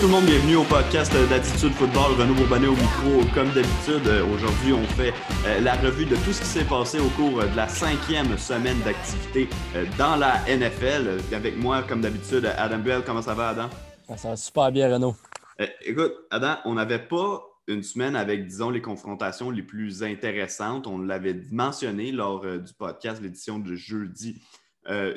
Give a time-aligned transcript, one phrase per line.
[0.00, 2.18] Tout le monde, bienvenue au podcast d'Attitude Football.
[2.18, 4.08] Renaud Bourbonnet au micro, comme d'habitude.
[4.32, 5.12] Aujourd'hui, on fait
[5.44, 8.80] euh, la revue de tout ce qui s'est passé au cours de la cinquième semaine
[8.80, 11.18] d'activité euh, dans la NFL.
[11.34, 13.02] Avec moi, comme d'habitude, Adam Buell.
[13.04, 13.68] Comment ça va, Adam?
[14.16, 15.14] Ça va super bien, Renaud.
[15.60, 20.86] Euh, écoute, Adam, on n'avait pas une semaine avec, disons, les confrontations les plus intéressantes.
[20.86, 24.40] On l'avait mentionné lors du podcast, l'édition de jeudi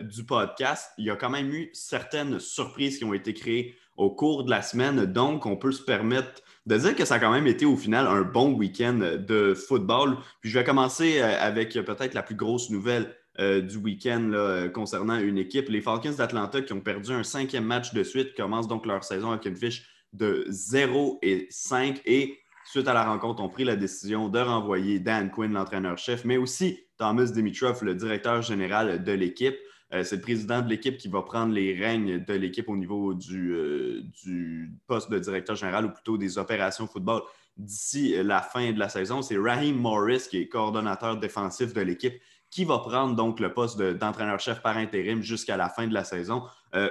[0.02, 0.92] du podcast.
[0.98, 4.50] Il y a quand même eu certaines surprises qui ont été créées au cours de
[4.50, 5.06] la semaine.
[5.06, 8.08] Donc, on peut se permettre de dire que ça a quand même été au final
[8.08, 10.18] un bon week-end de football.
[10.42, 14.32] Puis je vais commencer euh, avec peut-être la plus grosse nouvelle euh, du week-end
[14.74, 15.70] concernant une équipe.
[15.70, 19.32] Les Falcons d'Atlanta qui ont perdu un cinquième match de suite commencent donc leur saison
[19.32, 23.76] avec une fiche de 0 et 5 et suite à la rencontre, ont pris la
[23.76, 29.56] décision de renvoyer Dan Quinn, l'entraîneur-chef, mais aussi Thomas Dimitrov, le directeur général de l'équipe.
[29.94, 33.12] Euh, c'est le président de l'équipe qui va prendre les règnes de l'équipe au niveau
[33.12, 37.22] euh, du, poste de directeur général ou plutôt des opérations football
[37.58, 39.22] d'ici la fin de la saison.
[39.22, 43.80] C'est Raheem Morris qui est coordonnateur défensif de l'équipe qui va prendre donc le poste
[43.80, 46.44] d'entraîneur-chef par intérim jusqu'à la fin de la saison.
[46.74, 46.90] Euh,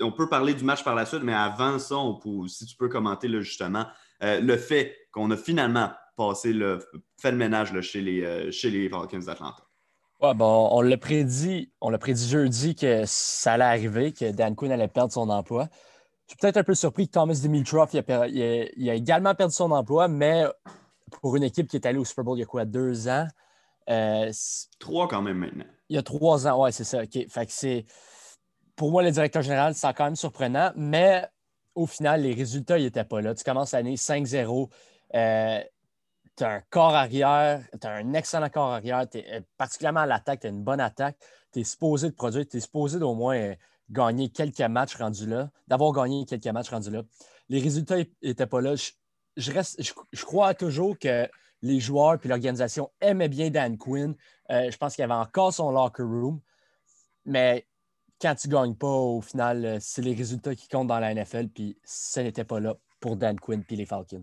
[0.00, 1.96] on peut parler du match par la suite, mais avant ça,
[2.48, 3.86] si tu peux commenter justement
[4.20, 6.80] le fait qu'on a finalement passé le
[7.20, 9.63] fait le ménage chez, les, chez les d'Atlanta
[10.32, 14.72] bon, on l'a prédit, on l'a prédit jeudi que ça allait arriver, que Dan Quinn
[14.72, 15.68] allait perdre son emploi.
[16.26, 20.08] Je suis peut-être un peu surpris que Thomas Dimitrov il a, également perdu son emploi,
[20.08, 20.44] mais
[21.20, 23.26] pour une équipe qui est allée au Super Bowl il y a quoi, deux ans?
[23.90, 24.32] Euh,
[24.78, 25.66] trois quand même maintenant.
[25.90, 27.00] Il y a trois ans, oui, c'est ça.
[27.04, 27.84] Fait que c'est,
[28.74, 31.26] pour moi, le directeur général, c'est quand même surprenant, mais
[31.74, 33.34] au final, les résultats n'étaient pas là.
[33.34, 34.70] Tu commences l'année 5-0
[36.36, 40.40] tu as un corps arrière, tu as un excellent corps arrière, euh, particulièrement à l'attaque,
[40.40, 41.16] tu as une bonne attaque,
[41.52, 43.54] tu es supposé de produire, tu es supposé d'au moins euh,
[43.90, 47.02] gagner quelques matchs rendus là, d'avoir gagné quelques matchs rendus là.
[47.48, 48.74] Les résultats n'étaient pas là.
[49.36, 51.28] Je, reste, je, crois toujours que
[51.62, 54.14] les joueurs et l'organisation aimaient bien Dan Quinn.
[54.50, 56.40] Euh, je pense qu'il avait encore son locker room.
[57.26, 57.66] Mais
[58.20, 61.48] quand tu ne gagnes pas, au final, c'est les résultats qui comptent dans la NFL.
[61.48, 64.22] Puis ce n'était pas là pour Dan Quinn et les Falcons.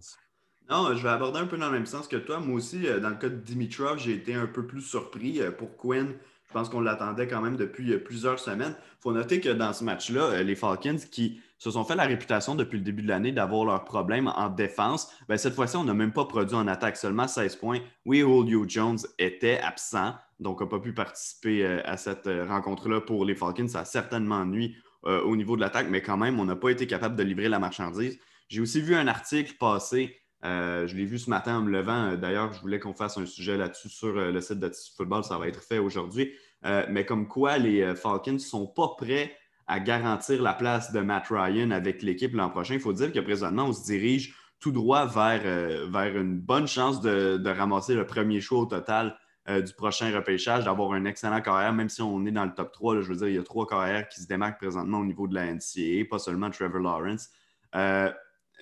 [0.69, 2.39] Non, je vais aborder un peu dans le même sens que toi.
[2.39, 5.41] Moi aussi, euh, dans le cas de Dimitrov, j'ai été un peu plus surpris.
[5.41, 6.13] Euh, pour Quinn,
[6.47, 8.75] je pense qu'on l'attendait quand même depuis euh, plusieurs semaines.
[8.77, 12.55] Il faut noter que dans ce match-là, les Falcons qui se sont fait la réputation
[12.55, 15.93] depuis le début de l'année d'avoir leurs problèmes en défense, ben, cette fois-ci, on n'a
[15.93, 17.79] même pas produit en attaque, seulement 16 points.
[18.05, 23.35] Oui, Julio Jones était absent, donc n'a pas pu participer à cette rencontre-là pour les
[23.35, 23.67] Falcons.
[23.67, 26.87] Ça a certainement nuit au niveau de l'attaque, mais quand même, on n'a pas été
[26.87, 28.19] capable de livrer la marchandise.
[28.49, 32.15] J'ai aussi vu un article passer euh, je l'ai vu ce matin en me levant.
[32.15, 35.23] D'ailleurs, je voulais qu'on fasse un sujet là-dessus sur euh, le site de Football.
[35.23, 36.33] Ça va être fait aujourd'hui.
[36.65, 39.35] Euh, mais comme quoi, les Falcons ne sont pas prêts
[39.67, 42.73] à garantir la place de Matt Ryan avec l'équipe l'an prochain.
[42.73, 47.01] Il faut dire que présentement, on se dirige tout droit vers, vers une bonne chance
[47.01, 51.89] de, ramasser le premier choix au total du prochain repêchage, d'avoir un excellent carrière, même
[51.89, 53.01] si on est dans le top 3.
[53.01, 55.33] je veux dire, il y a trois carrières qui se démarquent présentement au niveau de
[55.33, 57.29] la NCAA, pas seulement Trevor Lawrence.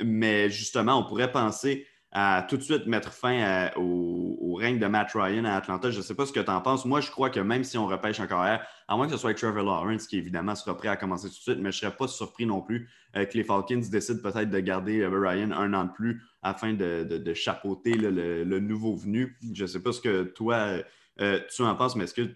[0.04, 4.88] Mais justement, on pourrait penser à tout de suite mettre fin euh, au, règne de
[4.88, 5.92] Matt Ryan à Atlanta.
[5.92, 6.86] Je ne sais pas ce que tu en penses.
[6.86, 9.34] Moi, je crois que même si on repêche encore carrière, à moins que ce soit
[9.34, 11.96] Trevor Lawrence qui évidemment sera prêt à commencer tout de suite, mais je ne serais
[11.96, 15.74] pas surpris non plus euh, que les Falcons décident peut-être de garder euh, Ryan un
[15.74, 19.38] an de plus afin de, chapeauter le, nouveau venu.
[19.54, 20.80] Je ne sais pas ce que toi,
[21.22, 22.36] euh, tu en penses, mais est-ce que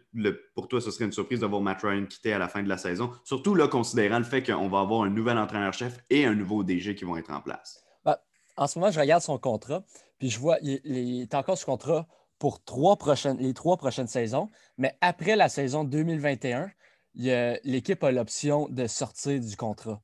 [0.56, 2.70] pour toi, ce serait une surprise de voir Matt Ryan quitter à la fin de
[2.70, 3.12] la saison?
[3.24, 6.96] Surtout là, considérant le fait qu'on va avoir un nouvel entraîneur-chef et un nouveau DG
[6.96, 7.84] qui vont être en place.
[8.04, 8.18] Ben,
[8.58, 9.84] en ce moment, je regarde son contrat,
[10.20, 12.08] puis je vois, il, est encore sous contrat
[12.40, 16.70] pour trois prochaines, les trois prochaines saisons, mais après la saison 2021,
[17.16, 20.02] l'équipe a l'option de sortir du contrat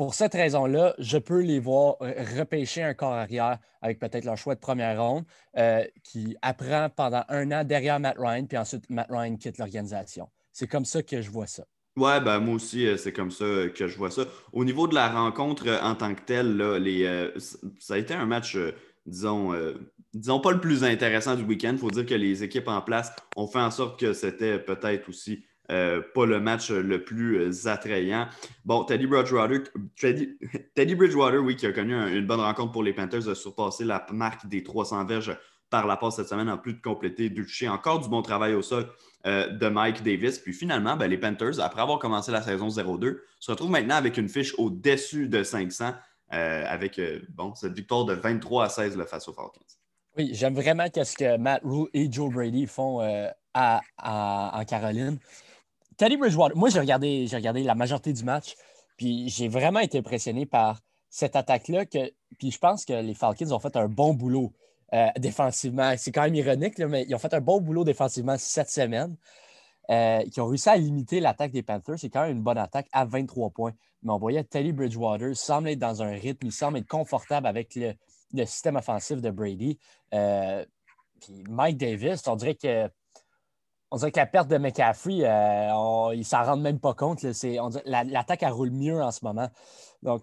[0.00, 4.38] pour cette raison-là, je peux les voir euh, repêcher un corps arrière avec peut-être leur
[4.38, 5.26] choix de première ronde
[5.58, 10.30] euh, qui apprend pendant un an derrière Matt Ryan, puis ensuite Matt Ryan quitte l'organisation.
[10.54, 11.64] C'est comme ça que je vois ça.
[11.98, 14.24] Ouais, ben moi aussi, euh, c'est comme ça que je vois ça.
[14.54, 17.34] Au niveau de la rencontre en tant que telle, les,
[17.78, 18.56] ça a été un match,
[19.04, 19.52] disons,
[20.14, 21.72] disons pas le plus intéressant du week-end.
[21.72, 25.10] Il faut dire que les équipes en place ont fait en sorte que c'était peut-être
[25.10, 28.26] aussi euh, pas le match le plus euh, attrayant.
[28.64, 29.60] Bon, Teddy Bridgewater,
[30.74, 34.04] Teddy, Bridgewater, oui, qui a connu une bonne rencontre pour les Panthers, a surpassé la
[34.10, 35.36] marque des 300 verges
[35.68, 38.62] par la passe cette semaine, en plus de compléter deux Encore du bon travail au
[38.62, 38.88] sol
[39.26, 40.40] euh, de Mike Davis.
[40.40, 44.16] Puis finalement, ben, les Panthers, après avoir commencé la saison 0-2, se retrouvent maintenant avec
[44.16, 45.94] une fiche au-dessus de 500,
[46.30, 49.60] avec bon, cette victoire de 23 à 16 face aux Falcons.
[50.16, 53.00] Oui, j'aime vraiment ce que Matt Rule et Joe Brady font
[53.54, 55.18] à, en Caroline.
[56.00, 58.54] Teddy Bridgewater, moi, j'ai regardé, regardé la majorité du match,
[58.96, 60.80] puis j'ai vraiment été impressionné par
[61.10, 64.50] cette attaque-là, que, puis je pense que les Falcons ont fait un bon boulot
[64.94, 65.92] euh, défensivement.
[65.98, 69.14] C'est quand même ironique, mais ils ont fait un bon boulot défensivement cette semaine.
[69.90, 71.98] Euh, qui ont réussi à limiter l'attaque des Panthers.
[71.98, 73.72] C'est quand même une bonne attaque à 23 points.
[74.02, 77.74] Mais on voyait Teddy Bridgewater semble être dans un rythme, il semble être confortable avec
[77.74, 77.92] le,
[78.46, 79.78] système offensif de Brady.
[80.14, 80.64] Euh,
[81.20, 82.88] puis Mike Davis, on dirait que
[83.90, 87.22] on dirait que la perte de McCaffrey, euh, il ne s'en rend même pas compte.
[87.84, 89.50] L'attaque, elle roule mieux en ce moment.
[90.02, 90.22] Donc,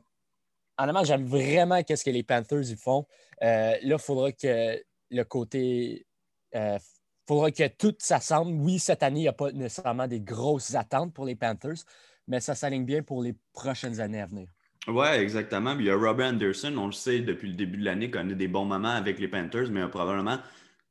[0.77, 3.05] honnêtement, j'aime vraiment ce que les Panthers ils font.
[3.43, 4.81] Euh, là, il faudra que
[5.11, 6.05] le côté.
[6.53, 6.77] Il euh,
[7.27, 8.53] faudra que tout s'assemble.
[8.53, 11.83] Oui, cette année, il n'y a pas nécessairement des grosses attentes pour les Panthers,
[12.27, 14.47] mais ça s'aligne bien pour les prochaines années à venir.
[14.87, 15.75] Oui, exactement.
[15.77, 18.47] il y a Robert Anderson, on le sait depuis le début de l'année, connaît des
[18.47, 20.37] bons moments avec les Panthers, mais probablement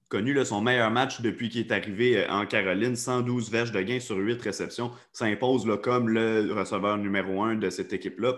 [0.09, 4.01] connu son meilleur match depuis qu'il est arrivé euh, en Caroline, 112 verges de gain
[4.01, 8.35] sur 8 réceptions, s'impose comme le receveur numéro un de cette équipe-là.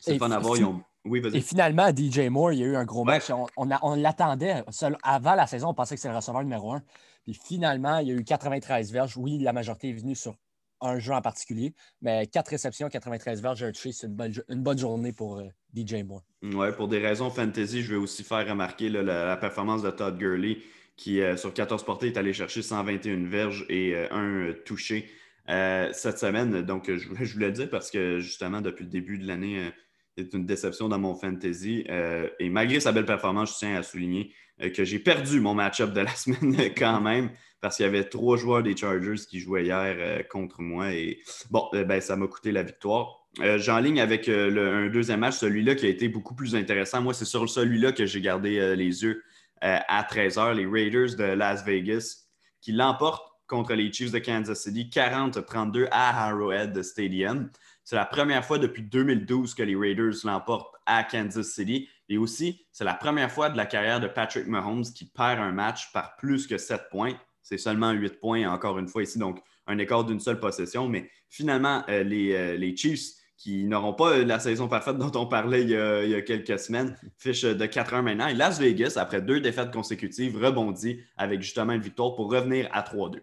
[0.00, 0.58] C'est fun à voir.
[1.06, 3.30] Oui, Et finalement, DJ Moore, il y a eu un gros match.
[3.56, 4.64] On, l'attendait.
[5.02, 6.82] Avant la saison, on pensait que c'était le receveur numéro un.
[7.24, 9.16] Puis finalement, il y a eu 93 verges.
[9.18, 10.34] Oui, la majorité est venue sur
[10.80, 15.12] un jeu en particulier, mais 4 réceptions, 93 verges, un touché, c'est une bonne, journée
[15.12, 16.22] pour euh, DJ Moore.
[16.42, 20.58] Oui, pour des raisons fantasy, je vais aussi faire remarquer la, performance de Todd Gurley
[20.96, 25.10] qui, euh, sur 14 portées, est allé chercher 121 verges et euh, un euh, touché
[25.46, 26.62] cette semaine.
[26.62, 29.70] Donc, je, je, voulais le dire parce que, justement, depuis le début de l'année,
[30.16, 31.84] c'est une déception dans mon fantasy.
[32.38, 34.32] et malgré sa belle performance, je tiens à souligner
[34.74, 37.28] que j'ai perdu mon match-up de la semaine quand même
[37.60, 40.94] parce qu'il y avait trois joueurs des Chargers qui jouaient hier contre moi.
[40.94, 41.20] Et
[41.50, 43.28] bon, ben, ça m'a coûté la victoire.
[43.58, 47.02] J'enligne avec un deuxième match, celui-là qui a été beaucoup plus intéressant.
[47.02, 49.22] Moi, c'est sur celui-là que j'ai gardé les yeux euh,
[49.64, 52.26] à 13h, les Raiders de Las Vegas,
[52.60, 57.50] qui l'emportent contre les Chiefs de Kansas City, 40-32 à Arrowhead Stadium.
[57.84, 61.88] C'est la première fois depuis 2012 que les Raiders l'emportent à Kansas City.
[62.08, 65.52] Et aussi, c'est la première fois de la carrière de Patrick Mahomes qui perd un
[65.52, 67.14] match par plus que 7 points.
[67.42, 70.88] C'est seulement 8 points, encore une fois ici, donc un écart d'une seule possession.
[70.88, 73.12] Mais finalement, euh, euh, les Chiefs
[73.44, 76.96] qui n'auront pas la saison parfaite dont on parlait il y a, quelques semaines.
[77.18, 78.26] Fiche de 4-1 maintenant.
[78.26, 82.80] Et Las Vegas, après deux défaites consécutives, rebondit avec justement une victoire pour revenir à
[82.80, 83.20] 3-2.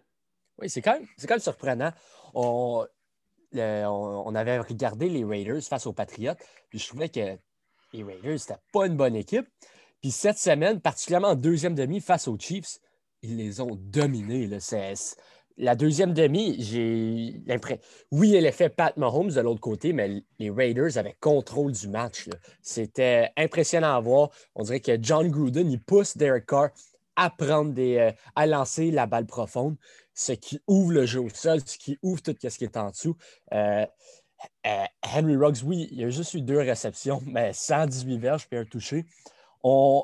[0.59, 1.91] Oui, c'est quand, même, surprenant.
[2.35, 2.85] On,
[3.55, 6.35] on, avait regardé les Raiders face aux Patriots,
[6.69, 7.37] puis je trouvais que
[7.91, 9.47] les Raiders, c'était pas une bonne équipe.
[10.01, 12.77] Puis cette semaine, particulièrement en deuxième demi face aux Chiefs,
[13.23, 14.45] ils les ont dominés.
[14.45, 14.59] Là.
[15.57, 17.79] La deuxième demi, j'ai l'impression.
[18.11, 21.87] Oui, elle a fait Pat Mahomes de l'autre côté, mais les Raiders avaient contrôle du
[21.87, 22.27] match.
[22.61, 24.29] C'était impressionnant à voir.
[24.55, 26.69] On dirait que John Gruden, il pousse Derek Carr
[27.15, 29.75] à prendre des, euh, à lancer la balle profonde,
[30.13, 32.89] ce qui ouvre le jeu au sol, ce qui ouvre tout ce qui est en
[32.89, 33.15] dessous.
[33.53, 33.85] Euh,
[34.65, 38.65] euh, Henry Ruggs, oui, il a juste eu deux réceptions, mais 118 verges puis un
[38.65, 39.05] touché.
[39.63, 40.03] On,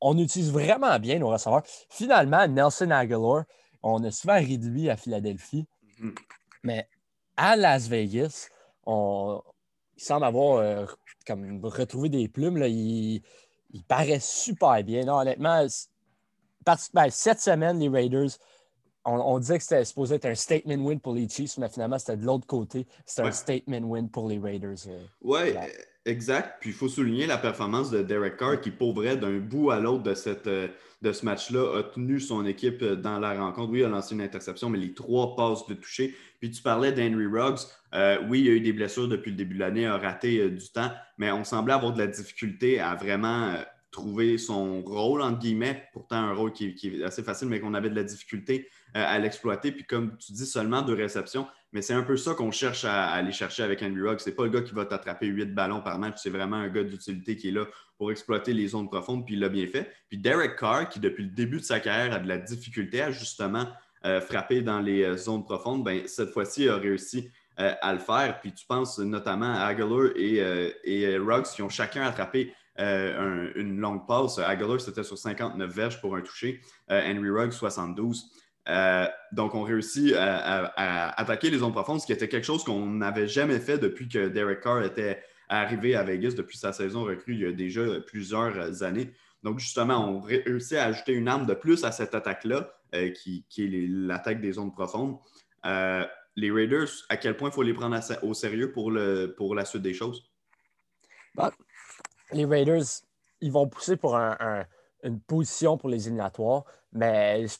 [0.00, 1.62] on utilise vraiment bien nos receveurs.
[1.88, 3.44] Finalement, Nelson Aguilar,
[3.82, 5.66] on a souvent réduit à Philadelphie,
[5.98, 6.14] mhm.
[6.62, 6.88] mais
[7.36, 8.48] à Las Vegas,
[8.84, 9.40] on,
[9.98, 10.86] il semble avoir euh,
[11.26, 12.56] comme retrouvé des plumes.
[12.56, 12.68] Là.
[12.68, 13.22] Il,
[13.86, 15.06] paraît super bien.
[15.08, 15.66] honnêtement,
[16.64, 18.30] ben, cette semaine, les Raiders,
[19.04, 22.16] on, disait que c'était supposé être un statement win pour les Chiefs, mais finalement, c'était
[22.16, 22.86] de l'autre côté.
[23.06, 24.86] C'était un statement win pour les Raiders.
[24.86, 25.54] Euh, oui,
[26.08, 26.56] exact.
[26.60, 29.80] Puis il faut souligner la performance de Derek Carr qui, pour vrai, d'un bout à
[29.80, 30.46] l'autre de cette.
[30.46, 30.68] Euh,
[31.00, 33.70] de ce match-là a tenu son équipe euh, dans la rencontre.
[33.70, 36.12] Oui, il a lancé une interception, mais les trois passes de toucher.
[36.40, 37.60] Puis tu parlais d'Henry Ruggs.
[37.94, 40.50] Euh, oui, il y a eu des blessures depuis le début de l'année, a raté
[40.50, 43.54] du temps, mais on semblait avoir de la difficulté à vraiment
[43.92, 45.84] trouver son rôle, entre guillemets.
[45.92, 49.72] Pourtant, un rôle qui est assez facile, mais qu'on avait de la difficulté à l'exploiter.
[49.72, 51.46] Puis comme tu dis, seulement deux réceptions.
[51.72, 54.20] Mais c'est un peu ça qu'on cherche à, aller chercher avec Henry Ruggs.
[54.20, 56.18] Ce n'est pas le gars qui va t'attraper huit ballons par match.
[56.22, 57.66] C'est vraiment un gars d'utilité qui est là
[57.98, 59.92] pour exploiter les zones profondes, puis il l'a bien fait.
[60.08, 63.10] Puis Derek Carr, qui depuis le début de sa carrière a de la difficulté à
[63.10, 63.66] justement
[64.06, 67.28] euh, frapper dans les euh, zones profondes, ben, cette fois-ci a réussi
[67.58, 68.40] euh, à le faire.
[68.40, 70.38] Puis tu penses notamment à Aguilar et,
[70.84, 74.38] et Ruggs qui ont chacun attrapé une longue passe.
[74.38, 76.60] Aguilar, c'était sur 59 verges pour un toucher.
[76.88, 78.30] Henry Ruggs, 72.
[79.32, 83.28] Donc, on réussit à, attaquer les zones profondes, ce qui était quelque chose qu'on n'avait
[83.28, 87.40] jamais fait depuis que Derek Carr était arrivé à Vegas depuis sa saison recrue il
[87.40, 89.12] y a déjà plusieurs années.
[89.42, 93.44] Donc, justement, on réussit à ajouter une arme de plus à cette attaque-là, euh, qui,
[93.58, 95.18] est l'attaque des zones profondes.
[95.64, 96.04] Euh,
[96.36, 99.64] les Raiders, à quel point il faut les prendre au sérieux pour, le, pour la
[99.64, 100.30] suite des choses?
[101.34, 101.52] Bah,
[102.32, 102.84] les Raiders,
[103.40, 107.56] ils vont pousser pour une position pour les éliminatoires, mais je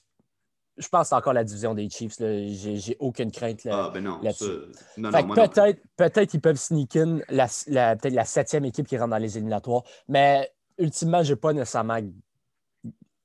[0.87, 2.17] pense que c'est encore la division des Chiefs.
[2.19, 7.47] J'ai aucune crainte là, ah, ben non, peut-être peut qu'ils peuvent sneak in la,
[7.97, 9.83] peut-être la septième équipe qui rentre dans les éliminatoires.
[10.09, 11.99] Mais ultimement, je n'ai pas nécessairement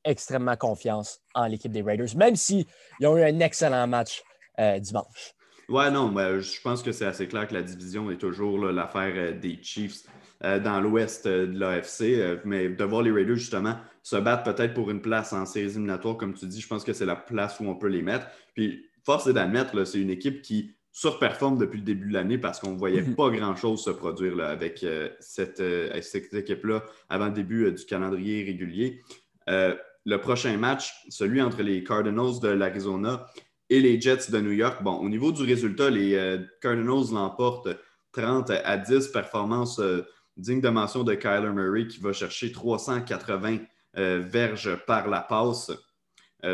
[0.04, 2.66] extrêmement confiance en l'équipe des Raiders, même s'ils
[3.04, 4.24] ont eu un excellent match
[4.60, 5.34] euh, dimanche.
[5.70, 9.32] Ouais, non, je pense que c'est assez clair que la division est toujours l'affaire euh,
[9.32, 10.04] des Chiefs
[10.44, 12.42] euh, dans l'ouest de l'AFC.
[12.44, 16.18] mais de voir les Raiders, justement, se battre peut-être pour une place en séries éliminatoires,
[16.18, 18.28] comme tu dis, je pense que c'est la place où on peut les mettre.
[18.54, 22.60] Puis, force est d'admettre, c'est une équipe qui surperforme depuis le début de l'année parce
[22.60, 23.16] qu'on ne voyait mhm.
[23.16, 24.86] pas grand-chose se produire avec
[25.20, 25.64] cette,
[26.04, 29.02] cette équipe-là avant le début du calendrier régulier
[30.06, 33.26] le prochain match, celui entre les Cardinals de l'Arizona
[33.70, 34.84] et les Jets de New York.
[34.84, 37.70] Bon, au niveau du résultat, les euh, Cardinals l'emportent
[38.12, 40.02] 30 à 10, performance euh,
[40.38, 43.58] digne de mention de Kyler Murray qui va chercher 380 euh,
[43.96, 45.72] verges par la passe,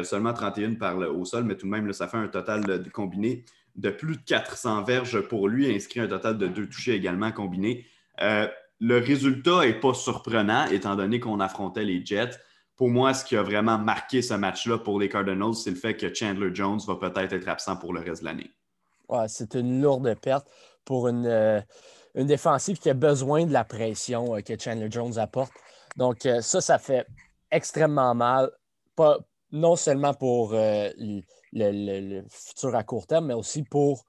[0.04, 3.46] seulement 31 par le, au sol, mais tout de même, ça fait un total combiné
[3.76, 7.86] de plus de 400 verges pour lui, inscrit un total de deux touchés également combinés.
[8.20, 12.38] le résultat n'est pas surprenant étant donné qu'on affrontait les Jets
[12.80, 15.98] pour moi, ce qui a vraiment marqué ce match-là pour les Cardinals, c'est le fait
[15.98, 18.54] que Chandler Jones va peut-être être absent pour le reste de l'année.
[19.10, 20.48] Ouais, c'est une lourde perte
[20.86, 21.60] pour une, euh,
[22.16, 25.52] une, défensive qui a besoin de la pression euh, que Chandler Jones apporte.
[25.98, 27.06] Donc, euh, ça, ça fait
[27.52, 28.52] extrêmement mal,
[28.96, 29.20] pas,
[29.52, 34.06] non seulement pour le, futur à court terme, mais aussi pour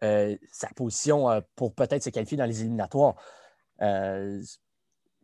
[0.00, 3.14] sa position pour peut-être se qualifier dans les éliminatoires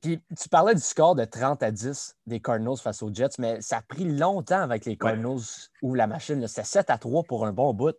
[0.02, 3.78] tu parlais du score de 30 à 10 des Cardinals face aux Jets, mais ça
[3.78, 5.40] a pris longtemps avec les Cardinals
[5.82, 6.46] ou la machine.
[6.46, 7.96] C'était 7 à 3 pour un bon bout.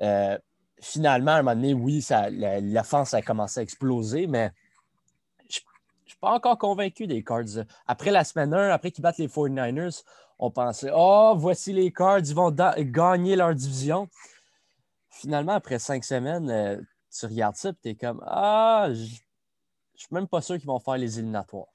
[0.00, 0.38] Euh,
[0.80, 2.04] finalement, à un moment donné, oui,
[2.62, 4.52] l'offense a commencé à exploser, mais
[6.04, 7.64] je ne suis pas encore convaincu des Cards.
[7.86, 10.02] Après la semaine 1, après qu'ils battent les 49ers,
[10.38, 14.08] on pensait Oh, voici les Cards, ils vont gagner leur division.
[15.08, 16.76] Finalement, après cinq semaines, euh,
[17.10, 19.00] tu regardes ça et tu es comme Ah, je
[19.94, 21.68] suis même pas sûr qu'ils vont faire les éliminatoires.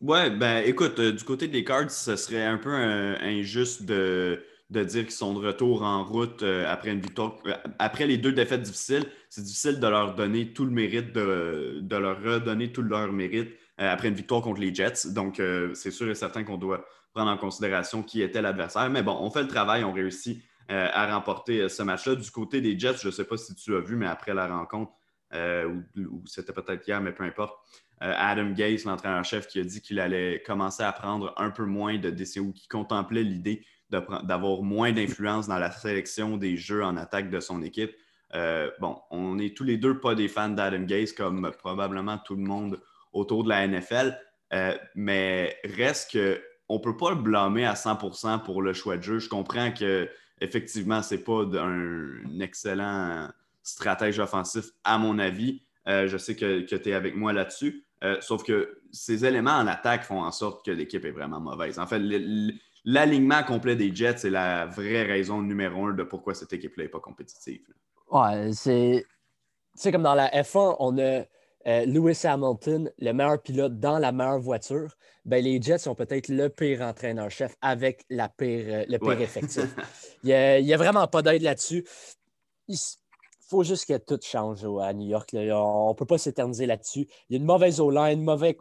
[0.00, 5.02] Ouais, ben écoute, euh, du côté des Cards, ce serait un peu injuste de, dire
[5.02, 7.36] qu'ils sont de retour en route euh, après une victoire.
[7.46, 11.80] Euh, après les deux défaites difficiles, c'est difficile de leur donner tout le mérite, de,
[11.80, 15.08] de leur redonner tout leur mérite après une victoire contre les Jets.
[15.08, 15.42] Donc,
[15.74, 18.88] c'est sûr et certain qu'on doit prendre en considération qui était l'adversaire.
[18.88, 22.14] Mais bon, on fait le travail, on réussit à remporter ce match-là.
[22.14, 24.46] Du côté des Jets, je ne sais pas si tu as vu, mais après la
[24.46, 24.92] rencontre,
[25.34, 27.58] euh, ou, c'était peut-être hier, mais peu importe.
[28.02, 31.98] Euh, Adam Gaze, l'entraîneur-chef, qui a dit qu'il allait commencer à prendre un peu moins
[31.98, 33.64] de décisions, qui contemplait l'idée
[34.24, 37.92] d'avoir moins d'influence dans la sélection des jeux en attaque de son équipe.
[38.34, 42.34] Euh, bon, on n'est tous les deux pas des fans d'Adam Gaze, comme probablement tout
[42.34, 42.80] le monde
[43.12, 44.18] autour de la NFL,
[44.94, 49.18] mais reste qu'on ne peut pas le blâmer à 100% pour le choix de jeu.
[49.18, 50.08] Je comprends que
[50.40, 53.28] effectivement, ce n'est pas un excellent
[53.62, 55.62] stratège offensif, à mon avis.
[55.88, 57.84] Euh, je sais que, tu es avec moi là-dessus.
[58.04, 61.78] Euh, sauf que ces éléments en attaque font en sorte que l'équipe est vraiment mauvaise.
[61.78, 61.98] En fait,
[62.84, 66.90] l'alignement complet des Jets, c'est la vraie raison numéro un de pourquoi cette équipe-là n'est
[66.90, 67.66] pas compétitive.
[68.10, 69.04] Ouais, c'est.
[69.90, 71.24] comme dans la F1, on a
[71.66, 74.94] euh, Lewis Hamilton, le meilleur pilote dans la meilleure voiture.
[75.24, 79.74] Ben, les Jets sont peut-être le pire entraîneur-chef avec la pire, le pire effectif.
[80.22, 81.84] Il n'y a, a, vraiment pas d'aide là-dessus
[83.48, 85.30] faut juste que tout change à New York.
[85.34, 87.06] On ne peut pas s'éterniser là-dessus.
[87.28, 88.56] Il y a une mauvaise O-line, mauvais,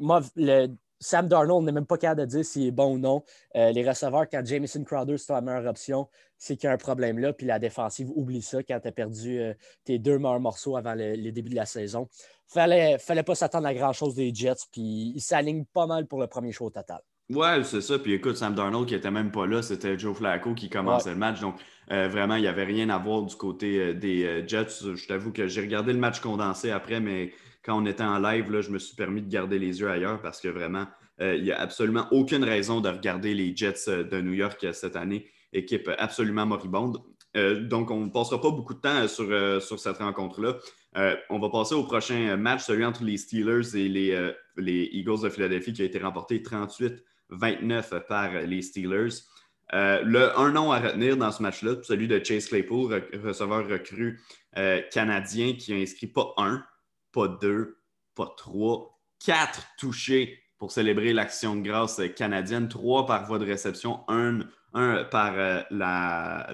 [1.04, 3.24] Sam Darnold n'est même pas capable de dire s'il est bon ou non.
[3.56, 6.08] Euh, les receveurs, quand Jameson Crowder, c'est la meilleure option,
[6.38, 7.34] c'est qu'il y a un problème là.
[7.34, 10.96] Puis la défensive, oublie ça quand tu as perdu euh, tes deux meilleurs morceaux avant
[10.96, 12.08] le, les débuts de la saison.
[12.48, 14.66] Fallait, fallait pas s'attendre à grand-chose des Jets.
[14.72, 17.02] Puis ils s'alignent pas mal pour le premier show total.
[17.30, 18.00] Ouais, c'est ça.
[18.00, 21.18] Puis écoute, Sam Darnold qui était même pas là, c'était Joe Flacco qui commençait le
[21.18, 21.42] match.
[21.42, 21.56] Donc
[21.92, 24.96] euh, vraiment, il n'y avait rien à voir du côté des Jets.
[24.96, 27.34] Je t'avoue que j'ai regardé le match condensé après, mais
[27.64, 30.22] quand on était en live, là, je me suis permis de garder les yeux ailleurs
[30.22, 30.86] parce que vraiment,
[31.20, 35.28] il n'y a absolument aucune raison de regarder les Jets de New York cette année.
[35.54, 36.98] Équipe absolument moribonde.
[37.36, 40.58] donc, on ne passera pas beaucoup de temps sur, cette rencontre-là.
[41.30, 45.30] on va passer au prochain match, celui entre les Steelers et les, les Eagles de
[45.30, 49.24] Philadelphie, qui a été remporté 38-29 par les Steelers.
[49.74, 54.20] Euh, le, un nom à retenir dans ce match-là, celui de Chase Claypool, receveur recru
[54.58, 56.64] euh, canadien qui a inscrit pas un,
[57.14, 57.78] pas deux,
[58.16, 64.02] pas trois, quatre touchés pour célébrer l'action de grâce canadienne, trois par voie de réception,
[64.08, 64.40] un,
[65.06, 66.50] par, euh, la,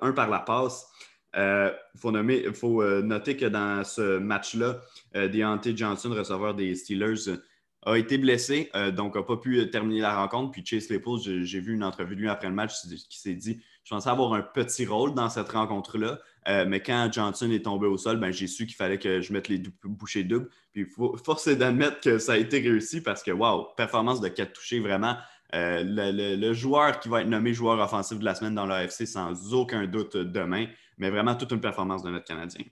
[0.00, 0.88] un par la passe.
[1.36, 2.12] Il faut,
[2.54, 4.80] faut noter que dans ce match-là,
[5.14, 7.38] Deontay Johnson, receveur des Steelers,
[7.86, 10.52] a été blessé, donc n'a pas pu terminer la rencontre.
[10.52, 12.72] Puis Chase Claypool, j'ai vu une entrevue de lui après le match
[13.08, 16.18] qui s'est dit Je pensais avoir un petit rôle dans cette rencontre-là.
[16.46, 19.48] Mais quand Johnson est tombé au sol, ben, j'ai su qu'il fallait que je mette
[19.48, 20.48] les bouchées doubles.
[20.72, 20.86] Puis
[21.24, 24.80] force est d'admettre que ça a été réussi parce que, wow, performance de 4 touchés,
[24.80, 25.16] vraiment.
[25.52, 29.86] le, joueur qui va être nommé joueur offensif de la semaine dans l'AFC, sans aucun
[29.86, 30.66] doute demain,
[30.98, 32.64] mais vraiment toute une performance de notre Canadien.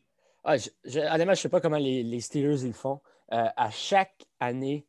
[0.44, 3.00] Ah, je, je, ne sais pas comment les, Steelers ils font.
[3.32, 4.86] Euh, à chaque année,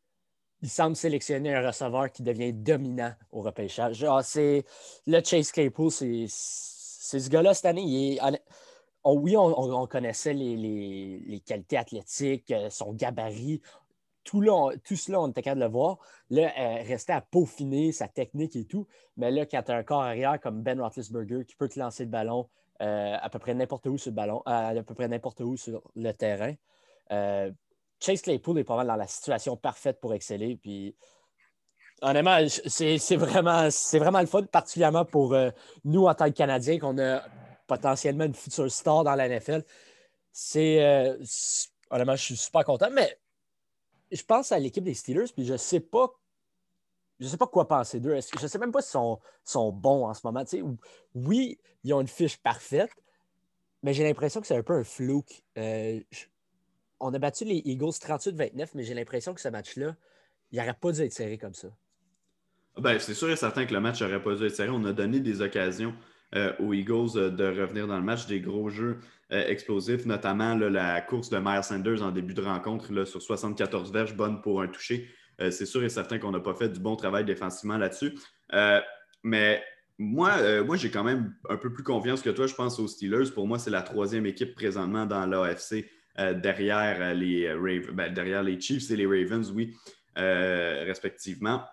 [0.62, 3.98] ils semblent sélectionner un receveur qui devient dominant au repêchage.
[3.98, 4.66] Genre, c'est
[5.06, 7.84] le Chase Claypool, c'est ce gars-là cette année.
[7.84, 8.42] Il est,
[9.12, 13.62] oui, on, connaissait les, qualités athlétiques, euh, son gabarit.
[14.24, 14.42] Tout,
[14.86, 15.98] tout cela, on était capable de le voir.
[16.30, 18.88] Là, euh, restait à peaufiner sa technique et tout.
[19.18, 22.06] Mais là, quand tu as un corps arrière comme Ben Roethlisberger qui peut te lancer
[22.06, 22.48] le ballon,
[22.82, 25.82] euh, à peu près n'importe où sur le ballon, à, peu près n'importe où sur
[25.96, 26.54] le terrain.
[28.00, 30.56] Chase Claypool est pas mal dans la situation parfaite pour exceller.
[30.56, 30.96] Puis,
[32.02, 35.36] honnêtement, c'est vraiment, vraiment le fun, particulièrement pour
[35.84, 37.22] nous en tant que Canadiens, qu'on a
[37.68, 39.64] potentiellement une future star dans la NFL.
[40.32, 41.18] C'est
[41.90, 43.18] honnêtement, je suis super content, mais
[44.12, 46.14] je pense à l'équipe des Steelers, puis je sais pas
[47.20, 48.20] je sais pas quoi penser d'eux.
[48.40, 50.44] Je sais même pas s'ils sont, sont, bons en ce moment.
[51.14, 52.90] oui, ils ont une fiche parfaite,
[53.82, 55.24] mais j'ai l'impression que c'est un peu un flou.
[55.58, 56.00] Euh,
[57.00, 59.96] on a battu les Eagles 38-29, mais j'ai l'impression que ce match-là,
[60.52, 61.68] il n'aurait pas dû être serré comme ça.
[62.78, 64.70] Ben, c'est sûr et certain que le match n'aurait pas dû être serré.
[64.70, 66.13] On a donné des occasions euh,
[66.60, 69.00] aux Eagles euh, de revenir dans le match, des gros jeux
[69.30, 74.42] explosifs, notamment la course de Miles Sanders en début de rencontre sur 74 verges, bonne
[74.42, 75.10] pour un toucher.
[75.42, 78.16] Euh, c'est sûr et certain qu'on n'a pas fait du bon travail défensivement là-dessus.
[78.54, 78.80] Euh,
[79.24, 79.64] mais
[79.98, 82.88] moi, euh, moi j'ai quand même un peu plus confiance que toi, je pense, aux
[82.88, 83.32] Steelers.
[83.34, 85.90] Pour moi, c'est la troisième équipe présentement dans l'AFC
[86.36, 87.52] derrière, les
[87.92, 89.76] ben, derrière les Chiefs et les Ravens, oui,
[90.16, 91.64] respectivement.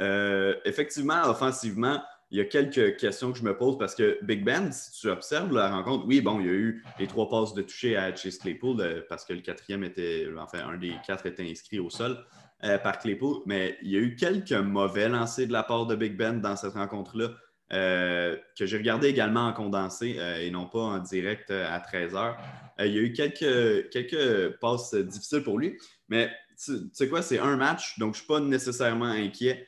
[0.00, 2.02] effectivement, offensivement,
[2.34, 5.08] il y a quelques questions que je me pose parce que Big Ben, si tu
[5.08, 8.12] observes la rencontre, oui, bon, il y a eu les trois passes de toucher à
[8.12, 12.18] Chase Claypool parce que le quatrième était, enfin, un des quatre était inscrit au sol.
[12.64, 15.94] Euh, par Claypool, mais il y a eu quelques mauvais lancers de la part de
[15.96, 17.28] Big Ben dans cette rencontre-là,
[17.74, 22.36] euh, que j'ai regardé également en condensé euh, et non pas en direct à 13h.
[22.78, 25.76] il y a eu quelques, quelques passes difficiles pour lui,
[26.08, 26.32] mais
[26.64, 29.66] tu sais quoi, c'est un match, donc je ne suis pas nécessairement inquiet.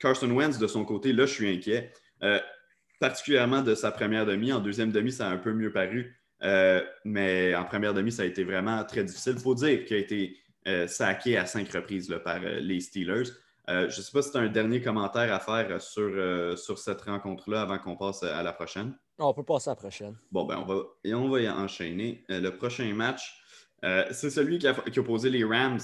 [0.00, 1.92] Carson Wentz, de son côté, là, je suis inquiet,
[3.00, 4.52] particulièrement de sa première demi.
[4.52, 6.18] En deuxième demi, ça a un peu mieux paru.
[7.04, 9.34] mais en première demi, ça a été vraiment très difficile.
[9.36, 13.30] Il faut dire qu'il a été euh, saqué à cinq reprises par euh, les Steelers.
[13.68, 16.78] Euh, je ne sais pas si tu as un dernier commentaire à faire sur, sur
[16.78, 18.96] cette rencontre-là avant qu'on passe à la prochaine.
[19.18, 20.16] On peut passer à la prochaine.
[20.32, 22.24] Bon, ben on va, et on va y enchaîner.
[22.28, 23.40] le prochain match,
[23.82, 25.80] c'est celui qui a, qui a, opposé les Rams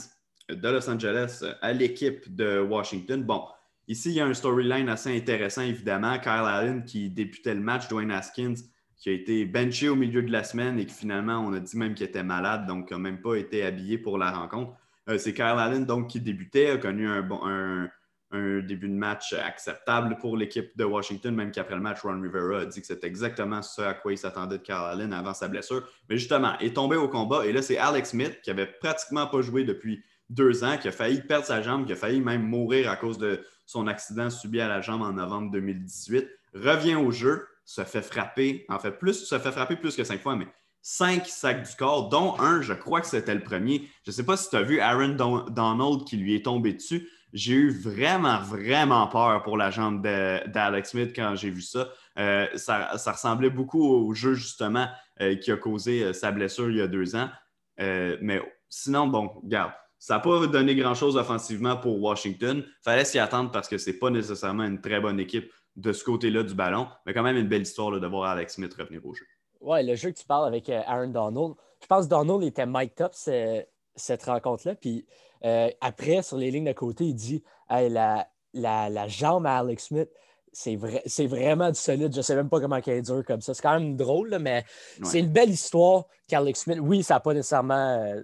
[0.55, 3.23] de Los Angeles à l'équipe de Washington.
[3.23, 3.45] Bon,
[3.89, 6.19] ici, il y a un storyline assez intéressant, évidemment.
[6.19, 8.55] Kyle Allen qui débutait le match, Dwayne Haskins
[9.03, 11.77] qui a été benché au milieu de la semaine et qui finalement, on a dit
[11.77, 14.75] même qu'il était malade, donc n'a même pas été habillé pour la rencontre.
[15.09, 17.91] Euh, c'est Kyle Allen donc, qui débutait, a connu un,
[18.31, 22.61] un, début de match acceptable pour l'équipe de Washington, même qu'après le match, Ron Rivera
[22.61, 25.49] a dit que c'était exactement ce à quoi il s'attendait de Kyle Allen avant sa
[25.49, 25.83] blessure.
[26.09, 29.27] Mais justement, il est tombé au combat et là, c'est Alex Smith qui avait pratiquement
[29.27, 30.01] pas joué depuis
[30.33, 33.19] deux ans, qui a failli perdre sa jambe, qui a failli même mourir à cause
[33.19, 38.03] de son accident subi à la jambe en novembre 2018, revient au jeu se fait
[38.03, 40.47] frapper, en fait, plus, se fait frapper plus que cinq fois, mais
[40.83, 43.89] cinq sacs du corps, dont un, je crois que c'était le premier.
[44.05, 45.17] Je ne sais pas si tu as vu Aaron
[45.51, 47.09] Donald qui lui est tombé dessus.
[47.33, 51.89] J'ai eu vraiment, vraiment peur pour la jambe d'Alex Smith quand j'ai vu ça.
[52.19, 52.91] Euh, ça.
[53.07, 54.87] ressemblait beaucoup au jeu, justement,
[55.21, 57.31] euh, qui a causé euh, sa blessure il y a deux ans.
[57.79, 62.65] mais sinon, bon, regarde, ça n'a pas donné grand-chose offensivement pour Washington.
[62.67, 65.93] Il fallait s'y attendre parce que ce n'est pas nécessairement une très bonne équipe de
[65.93, 66.89] ce côté-là du ballon.
[67.07, 69.25] Mais quand même une belle histoire de voir Alex Smith revenir au jeu.
[69.61, 72.67] Oui, le jeu que tu parles avec euh, Aaron Donald, je pense que Donald était
[72.67, 74.75] mic top cette rencontre-là.
[74.75, 75.07] Puis
[75.45, 80.09] euh, après, sur les lignes de côté, il dit la, la, jambe à Alex Smith,
[80.53, 82.13] c'est vrai, vraiment du solide.
[82.13, 83.55] Je ne sais même pas comment elle est dure comme ça.
[83.55, 84.65] C'est quand même drôle, mais
[85.05, 86.79] c'est une belle histoire qu'Alex Smith.
[86.83, 88.01] Oui, ça n'a pas nécessairement.
[88.03, 88.21] Euh,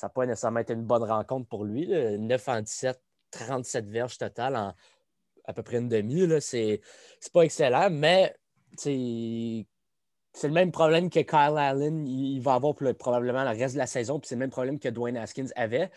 [0.00, 1.86] ça pas nécessairement été une bonne rencontre pour lui.
[1.86, 2.98] 9 en 17,
[3.32, 4.72] 37 verges total en
[5.44, 6.26] à peu près une demi.
[6.40, 6.80] C'est
[7.34, 8.34] pas excellent, mais
[8.76, 9.66] c'est
[10.44, 14.18] le même problème que Kyle Allen il va avoir probablement le reste de la saison,
[14.18, 15.90] puis c'est le même problème que Dwayne Haskins avait.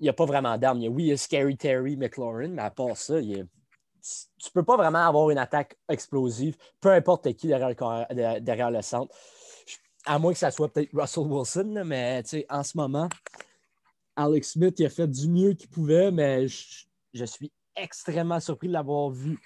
[0.00, 0.78] Il n'y a pas vraiment d'armes.
[0.88, 4.78] Oui, il y a Scary Terry McLaurin, mais à part ça, tu ne peux pas
[4.78, 8.06] vraiment avoir une attaque explosive, peu importe qui derrière
[8.40, 9.14] derrière le centre.
[10.04, 13.08] À moins que ça soit peut-être Russell Wilson, mais en ce moment,
[14.16, 18.72] Alex Smith il a fait du mieux qu'il pouvait, mais je, suis extrêmement surpris de
[18.72, 19.38] l'avoir vu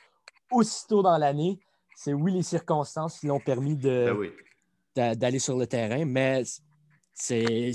[0.51, 1.59] aussitôt dans l'année.
[1.95, 4.33] C'est oui les circonstances qui l'ont permis de,
[4.95, 6.43] ben d'aller sur le terrain, mais
[7.15, 7.73] c'est,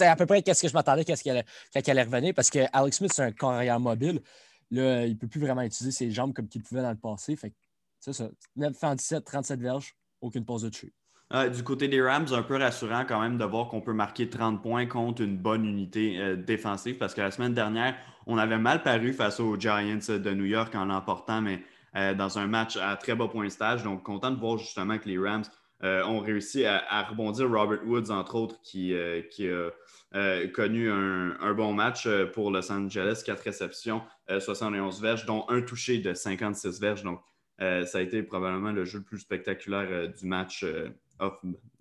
[0.00, 3.12] à peu près ce que je m'attendais quand elle, allait revenir parce que Alex Smith,
[3.14, 4.22] c'est un carrière mobile.
[4.70, 7.36] Là, il ne peut plus vraiment utiliser ses jambes comme qu'il pouvait dans le passé.
[7.36, 7.52] Fait
[7.98, 8.30] c'est ça.
[8.56, 10.92] 9 17, 37 verges, aucune pause de dessus.
[11.30, 14.62] Du côté des Rams, un peu rassurant quand même de voir qu'on peut marquer 30
[14.62, 17.94] points contre une bonne unité euh, défensive parce que la semaine dernière,
[18.26, 21.62] on avait mal paru face aux Giants de New York en l'emportant, mais
[21.96, 23.84] euh, dans un match à très bas point stage.
[23.84, 25.44] Donc, content de voir justement que les Rams
[25.84, 27.48] euh, ont réussi à, rebondir.
[27.48, 34.02] Robert Woods, entre autres, qui, a connu un, bon match pour Los Angeles, quatre réceptions,
[34.28, 37.04] 71 verges, dont un touché de 56 verges.
[37.04, 37.20] Donc,
[37.62, 40.88] euh, ça a été probablement le jeu le plus spectaculaire euh, du match euh,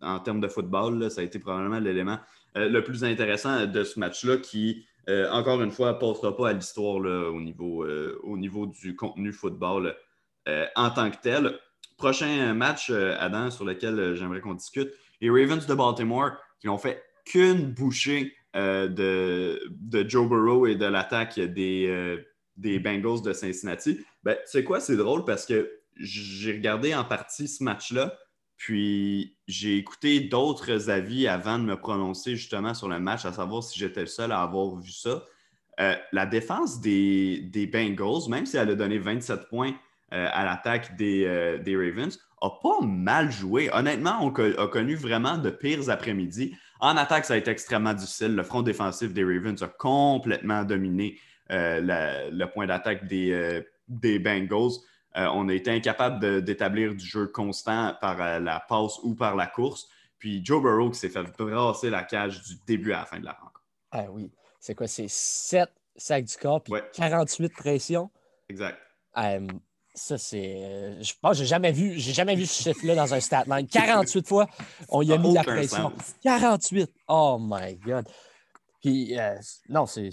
[0.02, 1.10] en termes de football.
[1.12, 2.20] ça a été probablement l'élément
[2.56, 4.86] le plus intéressant de ce match-là qui,
[5.32, 7.86] encore une fois, ne passera pas à l'histoire au, niveau,
[8.24, 9.96] au niveau du contenu football
[10.76, 11.60] en tant que tel.
[11.98, 17.04] Prochain match, Adam, sur lequel j'aimerais qu'on discute, les Ravens de Baltimore qui n'ont fait
[17.26, 19.60] qu'une bouchée de,
[20.08, 22.18] Joe Burrow et de l'attaque des,
[22.60, 24.00] des Bengals de Cincinnati.
[24.24, 28.18] Ben, tu sais quoi, c'est drôle parce que j'ai regardé en partie ce match-là,
[28.60, 33.64] puis j'ai écouté d'autres avis avant de me prononcer justement sur le match, à savoir
[33.64, 35.24] si j'étais le seul à avoir vu ça.
[35.80, 39.72] Euh, la défense des, des, Bengals, même si elle a donné 27 points
[40.12, 43.70] euh, à l'attaque des, euh, des, Ravens, a pas mal joué.
[43.72, 46.54] Honnêtement, on a connu vraiment de pires après-midi.
[46.82, 48.36] En attaque, ça a été extrêmement difficile.
[48.36, 51.18] Le front défensif des Ravens a complètement dominé
[51.50, 54.80] le point d'attaque des, des Bengals.
[55.18, 59.48] Euh, on a été incapable d'établir du jeu constant par la passe ou par la
[59.48, 59.88] course.
[60.18, 63.26] Puis Joe Burrow qui s'est fait brasser la cage du début à la fin de
[63.26, 63.64] la rencontre.
[63.92, 64.32] Ah oui.
[64.60, 64.88] C'est quoi?
[64.88, 68.10] C'est 7 sacs du corps puis 48 pressions?
[68.50, 68.78] Exact.
[69.96, 71.02] ça, c'est.
[71.02, 73.68] Je pense que j'ai jamais vu, j'ai jamais vu ce chiffre-là dans un stat line.
[73.68, 74.48] 48 fois,
[74.90, 75.92] on y a mis la pression.
[76.22, 76.92] 48!
[77.08, 78.08] Oh my God!
[78.82, 79.16] Puis,
[79.70, 80.10] non, c'est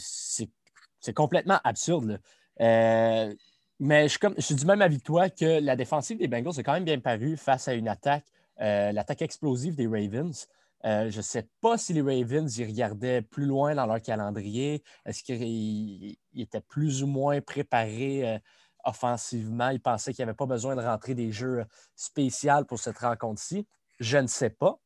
[1.07, 2.21] c'est complètement absurde.
[2.61, 3.33] Euh,
[3.79, 6.73] mais je suis, du même avis que toi que la défensive des Bengals est quand
[6.73, 8.25] même bien paru face à une attaque,
[8.61, 10.47] euh, l'attaque explosive des Ravens.
[10.85, 14.83] Euh, je ne sais pas si les Ravens y regardaient plus loin dans leur calendrier.
[15.05, 18.41] Est-ce qu'ils étaient plus ou moins préparés
[18.85, 19.71] offensivement?
[19.71, 21.65] Ils pensaient qu'il n'y avait pas besoin de rentrer des jeux
[21.97, 23.67] spéciaux pour cette rencontre-ci.
[23.99, 24.79] Je ne sais pas.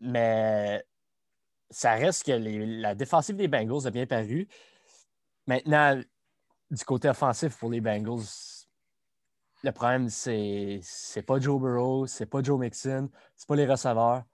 [0.00, 0.82] Mais
[1.70, 4.48] ça reste que la défensive des Bengals a bien paru.
[5.46, 6.00] Maintenant,
[6.72, 8.24] du côté offensif pour les Bengals,
[9.62, 14.24] le problème, c'est c'est pas Joe Burrow, c'est pas Joe Mixon, c'est pas les receveurs,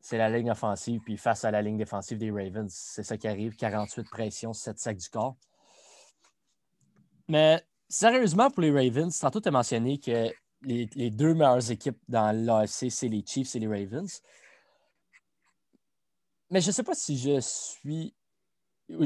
[0.00, 1.00] c'est la ligne offensive.
[1.04, 4.78] Puis face à la ligne défensive des Ravens, c'est ça qui arrive 48 pressions, 7
[4.78, 5.36] sacs du corps.
[7.28, 11.98] Mais sérieusement, pour les Ravens, tantôt tu as mentionné que les, les, deux meilleures équipes
[12.08, 14.20] dans l'AFC, c'est les Chiefs et les Ravens.
[16.50, 18.14] Mais je ne sais pas si je suis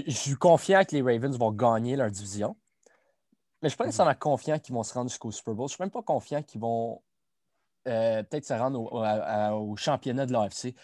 [0.07, 2.57] je suis confiant que les Ravens vont gagner leur division.
[3.62, 3.88] Mais je ne suis pas mhm.
[3.88, 5.68] nécessairement confiant qu'ils vont se rendre jusqu'au Super Bowl.
[5.68, 7.03] Je ne suis même pas confiant qu'ils vont
[7.87, 10.75] euh, peut-être se rendre au, championnat de l'AFC.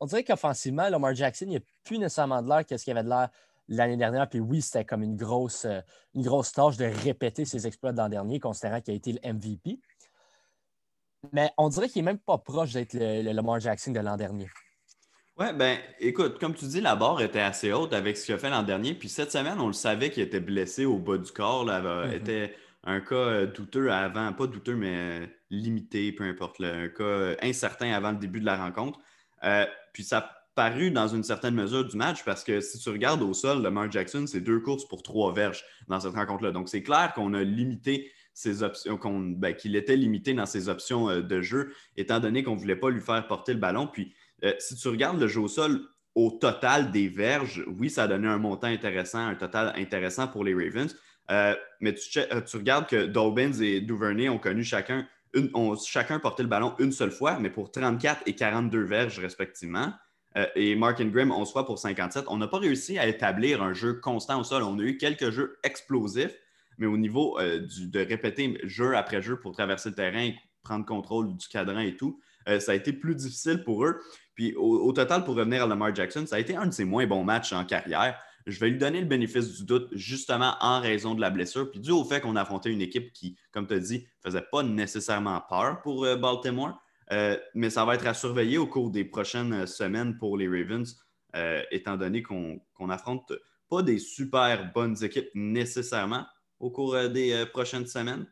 [0.00, 2.96] on dirait qu'offensivement, Lamar Jackson, il n'y a plus nécessairement de l'air qu'est-ce qu'il y
[2.96, 3.28] avait de l'air
[3.68, 4.28] l'année dernière.
[4.28, 5.80] Puis oui, c'était comme une grosse, euh,
[6.14, 9.32] une grosse tâche de répéter ses exploits de l'an dernier, considérant qu'il a été le
[9.32, 9.80] MVP.
[11.32, 14.48] Mais on dirait qu'il n'est même pas proche d'être le Lamar Jackson de l'an dernier.
[15.42, 18.38] Oui, ben écoute, comme tu dis, la barre était assez haute avec ce qu'il a
[18.38, 18.94] fait l'an dernier.
[18.94, 21.64] Puis cette semaine, on le savait qu'il était blessé au bas du corps.
[21.64, 22.14] Là, mm-hmm.
[22.14, 27.02] était un cas euh, douteux avant, pas douteux, mais euh, limité, peu importe, un cas
[27.02, 29.00] euh, incertain avant le début de la rencontre.
[29.92, 33.22] puis ça a paru dans une certaine mesure du match parce que si tu regardes
[33.22, 36.52] au sol, Lamar Jackson, c'est deux courses pour trois verges dans cette rencontre-là.
[36.52, 41.20] Donc c'est clair qu'on a limité ses options, ben, qu'il était limité dans ses options
[41.20, 43.88] de jeu, étant donné qu'on ne voulait pas lui faire porter le ballon.
[43.88, 45.80] Puis euh, si tu regardes le jeu au sol
[46.14, 50.44] au total des verges, oui, ça a donné un montant intéressant, un total intéressant pour
[50.44, 50.94] les Ravens.
[51.30, 55.06] Euh, mais euh, tu, regardes que Dobbins et Duvernay ont connu chacun,
[55.54, 59.92] ont chacun porté le ballon une seule fois, mais pour 34 et 42 verges respectivement.
[60.56, 62.24] et Mark Ingram, on se voit pour 57.
[62.28, 64.62] On n'a pas réussi à établir un jeu constant au sol.
[64.64, 66.36] On a eu quelques jeux explosifs,
[66.76, 70.30] mais au niveau de répéter jeu après jeu pour traverser le terrain,
[70.62, 74.00] prendre contrôle du cadran et tout, ça a été plus difficile pour eux.
[74.34, 77.06] Puis au, total, pour revenir à Lamar Jackson, ça a été un de ses moins
[77.06, 78.18] bons matchs en carrière.
[78.46, 81.80] Je vais lui donner le bénéfice du doute justement en raison de la blessure, puis
[81.80, 84.44] dû au fait qu'on a affronté une équipe qui, comme tu as dit, ne faisait
[84.50, 86.82] pas nécessairement peur pour euh, Baltimore.
[87.12, 90.98] Euh, mais ça va être à surveiller au cours des prochaines semaines pour les Ravens.
[91.70, 93.32] étant donné qu'on n'affronte
[93.68, 96.24] pas des super bonnes équipes nécessairement
[96.58, 98.26] au cours des prochaines semaines.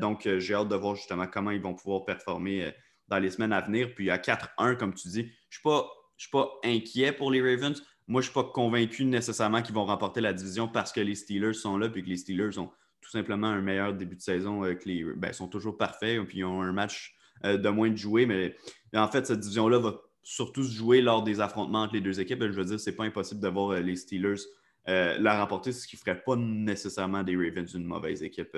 [0.00, 2.72] donc, j'ai hâte de voir justement comment ils vont pouvoir performer
[3.08, 3.94] dans les semaines à venir.
[3.94, 5.82] Puis à 4-1, comme tu dis, je ne
[6.16, 7.82] suis, pas inquiet pour les Ravens.
[8.08, 11.14] Moi, je ne suis pas convaincu nécessairement qu'ils vont remporter la division parce que les
[11.14, 14.64] Steelers sont là, puis que les Steelers ont tout simplement un meilleur début de saison
[14.64, 15.04] euh, que les.
[15.04, 17.14] Ben, sont toujours parfaits, puis ils ont un match
[17.44, 18.26] euh, de moins de jouer.
[18.26, 18.56] Mais
[18.94, 22.42] en fait, cette division-là va surtout se jouer lors des affrontements entre les deux équipes.
[22.42, 24.42] Je veux dire, ce n'est pas impossible de voir euh, les Steelers
[24.88, 28.56] la remporter, ce qui ne ferait pas nécessairement des Ravens une mauvaise équipe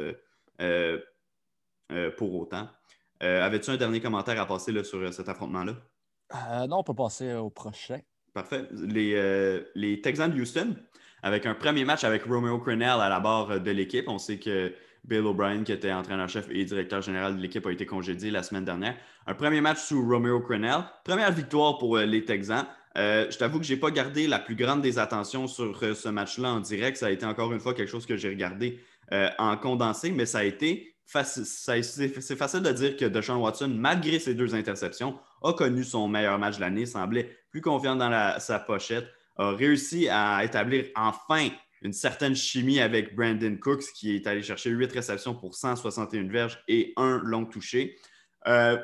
[2.19, 2.69] pour autant.
[3.21, 5.75] Avais-tu un dernier commentaire à passer là, sur cet affrontement-là?
[6.69, 8.01] non, on peut passer au prochain.
[8.35, 8.69] Parfait.
[8.73, 10.77] Les, les Texans de Houston
[11.23, 14.09] avec un premier match avec Romeo Crennel à la barre de l'équipe.
[14.09, 14.73] On sait que
[15.05, 18.65] Bill O'Brien, qui était entraîneur-chef et directeur général de l'équipe, a été congédié la semaine
[18.65, 18.97] dernière.
[19.27, 20.85] Un premier match sous Romeo Crennel.
[21.05, 22.67] Première victoire pour euh, les Texans.
[22.97, 25.95] Euh, je t'avoue que je n'ai pas gardé la plus grande des attentions sur euh,
[25.95, 26.97] ce match-là en direct.
[26.97, 28.81] Ça a été encore une fois quelque chose que j'ai regardé
[29.39, 30.95] en condensé, mais ça a été.
[31.09, 36.39] C'est facile de dire que Deshaun Watson, malgré ses deux interceptions, a connu son meilleur
[36.39, 39.07] match de l'année, semblait plus confiant dans sa pochette,
[39.39, 41.49] a réussi à établir enfin
[41.81, 46.63] une certaine chimie avec Brandon Cooks, qui est allé chercher 8 réceptions pour 161 verges
[46.69, 47.97] et un long touché.
[48.47, 48.77] Euh,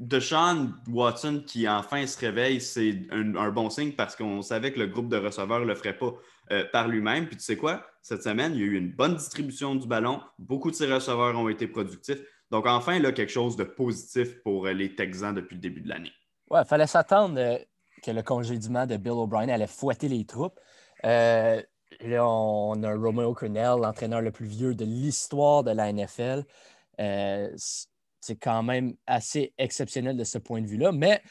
[0.00, 4.86] Deshaun Watson qui enfin se réveille, c'est un, bon signe parce qu'on savait que le
[4.86, 6.14] groupe de receveurs ne le ferait pas
[6.52, 7.26] euh, par lui-même.
[7.26, 7.84] Puis tu sais quoi?
[8.00, 10.22] Cette semaine, il y a eu une bonne distribution du ballon.
[10.38, 12.18] Beaucoup de ses receveurs ont été productifs.
[12.50, 15.90] Donc enfin, là, quelque chose de positif pour euh, les Texans depuis le début de
[15.90, 16.12] l'année.
[16.48, 17.58] Ouais, il fallait s'attendre
[18.02, 20.58] que le congédiement de Bill O'Brien allait fouetter les troupes.
[21.04, 21.62] Euh,
[22.00, 26.44] là, on a Romeo Cornell, l'entraîneur le plus vieux de l'histoire de la NFL.
[28.20, 30.92] Euh, c'est quand même assez exceptionnel de ce point de vue-là.
[30.92, 31.22] Mais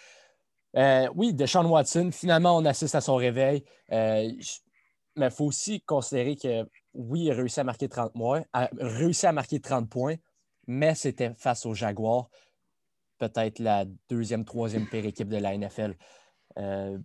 [0.76, 3.64] euh, oui, Deshaun Watson, finalement, on assiste à son réveil.
[3.90, 8.70] mais il faut aussi considérer que oui, il a réussi à marquer 30 points, a
[8.80, 10.16] réussi à marquer 30 points,
[10.68, 12.30] mais c'était face aux Jaguars,
[13.18, 15.96] peut-être la deuxième, troisième pire équipe de la NFL.
[16.58, 16.98] Euh,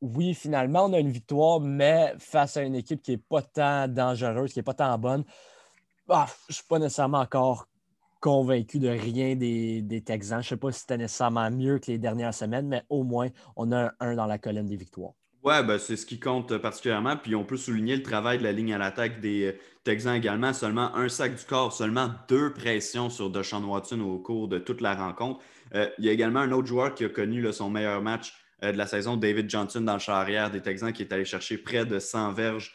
[0.00, 3.88] oui, finalement, on a une victoire, mais face à une équipe qui n'est pas tant
[3.88, 5.24] dangereuse, qui n'est pas tant bonne,
[6.08, 7.68] bah, je ne suis pas nécessairement encore
[8.20, 10.42] convaincu de rien des, Texans.
[10.42, 13.28] Je ne sais pas si c'était nécessairement mieux que les dernières semaines, mais au moins,
[13.56, 15.12] on a un dans la colonne des victoires.
[15.44, 17.16] Oui, ben, c'est ce qui compte particulièrement.
[17.16, 20.52] Puis on peut souligner le travail de la ligne à l'attaque des euh, Texans également.
[20.52, 24.80] Seulement un sac du corps, seulement deux pressions sur Deshaun Watson au cours de toute
[24.80, 25.40] la rencontre.
[25.74, 28.72] Euh, il y a également un autre joueur qui a connu son meilleur match euh,
[28.72, 31.56] de la saison, David Johnson, dans le champ arrière des Texans, qui est allé chercher
[31.56, 32.74] près de 100 verges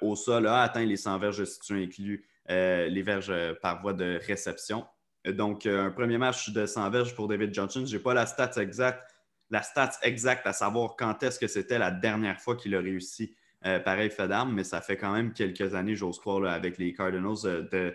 [0.00, 4.86] au sol, a atteint les 100 verges tu inclus les verges par voie de réception.
[5.24, 7.84] Donc, un premier match de 100 verges pour David Johnson.
[7.86, 9.14] Je n'ai pas la stats exacte,
[9.50, 13.36] la stats exacte à savoir quand est-ce que c'était la dernière fois qu'il a réussi
[13.84, 17.94] pareil fait mais ça fait quand même quelques années, j'ose croire, avec les Cardinals de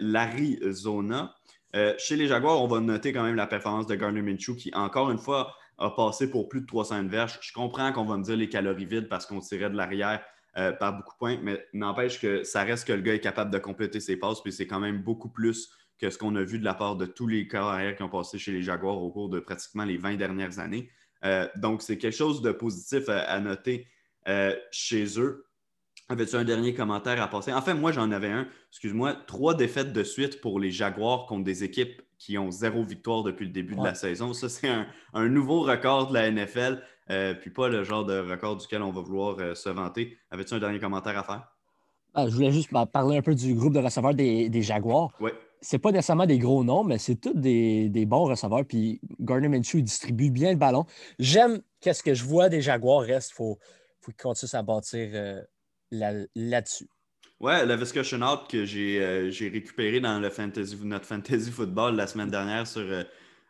[0.00, 1.34] l'Arizona.
[1.76, 4.70] Euh, chez les Jaguars, on va noter quand même la performance de Gardner Minshew qui,
[4.74, 7.38] encore une fois, a passé pour plus de 300 verges.
[7.42, 10.24] Je comprends qu'on va me dire les calories vides parce qu'on tirait de l'arrière
[10.56, 13.50] euh, par beaucoup de points, mais n'empêche que ça reste que le gars est capable
[13.50, 16.58] de compléter ses passes, puis c'est quand même beaucoup plus que ce qu'on a vu
[16.58, 19.10] de la part de tous les corps arrière qui ont passé chez les Jaguars au
[19.10, 20.90] cours de pratiquement les 20 dernières années.
[21.24, 23.86] Euh, donc, c'est quelque chose de positif à noter
[24.70, 25.46] chez eux.
[26.08, 27.52] Avais-tu un dernier commentaire à passer?
[27.52, 28.48] En fait, moi, j'en avais un.
[28.70, 29.14] Excuse-moi.
[29.26, 33.46] Trois défaites de suite pour les Jaguars contre des équipes qui ont zéro victoire depuis
[33.46, 34.32] le début de la saison.
[34.32, 34.68] Ça, c'est
[35.12, 38.90] un, nouveau record de la NFL, euh, puis pas le genre de record duquel on
[38.90, 40.16] va vouloir euh, se vanter.
[40.30, 41.52] Avais-tu un dernier commentaire à faire?
[42.14, 45.12] Ah, je voulais juste parler un peu du groupe de receveurs des, Jaguars.
[45.20, 45.30] Oui.
[45.60, 48.64] C'est pas nécessairement des gros noms, mais c'est tous des, bons receveurs.
[48.64, 50.86] Puis Gardner Minshew distribue bien le ballon.
[51.18, 53.32] J'aime qu'est-ce que je vois des Jaguars reste.
[53.32, 53.58] Il faut,
[54.00, 55.10] faut qu'ils continuent à bâtir.
[55.12, 55.42] Euh,
[55.90, 56.88] là-dessus.
[57.40, 60.30] Ouais, la discussion out que euh, j'ai récupéré dans le
[60.84, 63.04] notre fantasy football la semaine dernière sur, euh,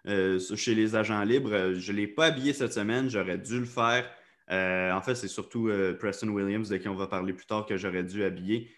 [0.09, 3.67] euh, chez les agents libres, je ne l'ai pas habillé cette semaine, j'aurais dû le
[3.67, 4.09] faire.
[4.49, 8.05] en fait, c'est surtout Preston Williams, de qui on va parler plus tard, que j'aurais
[8.05, 8.71] dû habiller.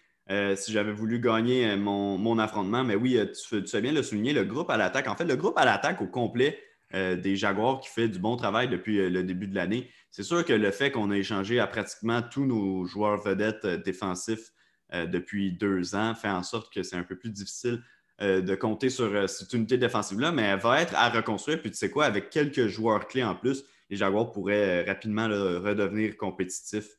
[0.55, 2.83] si j'avais voulu gagner mon, affrontement.
[2.83, 3.19] Mais oui,
[3.49, 5.07] tu, tu, bien le souligner, le groupe à l'attaque.
[5.07, 6.59] En fait, le groupe à l'attaque au complet
[6.91, 9.87] des Jaguars qui fait du bon travail depuis le début de l'année.
[10.11, 13.77] C'est sûr que le fait qu'on a échangé à pratiquement tous nos joueurs vedettes euh,
[13.77, 14.51] défensifs
[14.93, 17.83] euh, depuis deux ans fait en sorte que c'est un peu plus difficile
[18.21, 21.61] euh, de compter sur cette unité défensive-là, mais elle va être à reconstruire.
[21.61, 26.15] Puis tu sais quoi, avec quelques joueurs clés en plus, les Jaguars pourraient rapidement redevenir
[26.17, 26.97] compétitifs,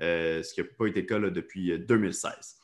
[0.00, 2.56] ce qui n'a pas été le cas depuis 2016.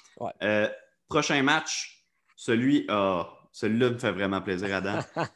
[1.08, 2.88] prochain match, celui,
[3.52, 4.98] celui-là me fait vraiment plaisir, Adam.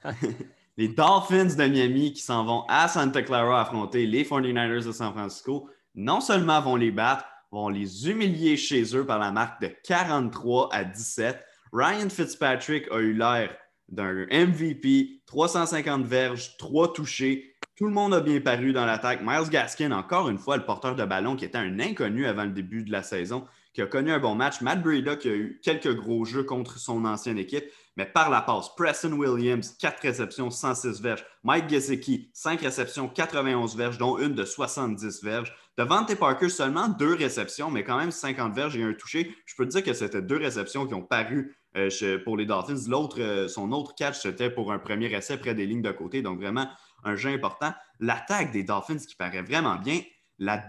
[0.78, 5.12] Les Dolphins de Miami qui s'en vont à Santa Clara affronter les 49ers de San
[5.12, 9.70] Francisco, non seulement vont les battre, vont les humilier chez eux par la marque de
[9.84, 11.38] 43 à 17.
[11.72, 13.54] Ryan Fitzpatrick a eu l'air
[13.88, 17.54] d'un MVP, 350 verges, 3 touchés.
[17.76, 19.20] Tout le monde a bien paru dans l'attaque.
[19.22, 22.50] Miles Gaskin, encore une fois, le porteur de ballon qui était un inconnu avant le
[22.50, 24.60] début de la saison, qui a connu un bon match.
[24.62, 27.64] Matt Breida qui a eu quelques gros jeux contre son ancienne équipe,
[27.96, 28.74] mais par la passe.
[28.76, 31.24] Preston Williams, 4 réceptions, 106 verges.
[31.42, 35.54] Mike Gesicki, 5 réceptions, 91 verges, dont une de 70 verges.
[35.78, 39.34] Devante Parker, seulement 2 réceptions, mais quand même 50 verges et un touché.
[39.46, 41.88] Je peux te dire que c'était deux réceptions qui ont paru euh,
[42.24, 42.88] pour les Dolphins.
[42.88, 46.20] L'autre, euh, son autre catch, c'était pour un premier essai près des lignes de côté.
[46.20, 46.68] Donc, vraiment,
[47.04, 47.72] un jeu important.
[48.00, 50.00] L'attaque des Dolphins qui paraît vraiment bien.
[50.38, 50.62] La,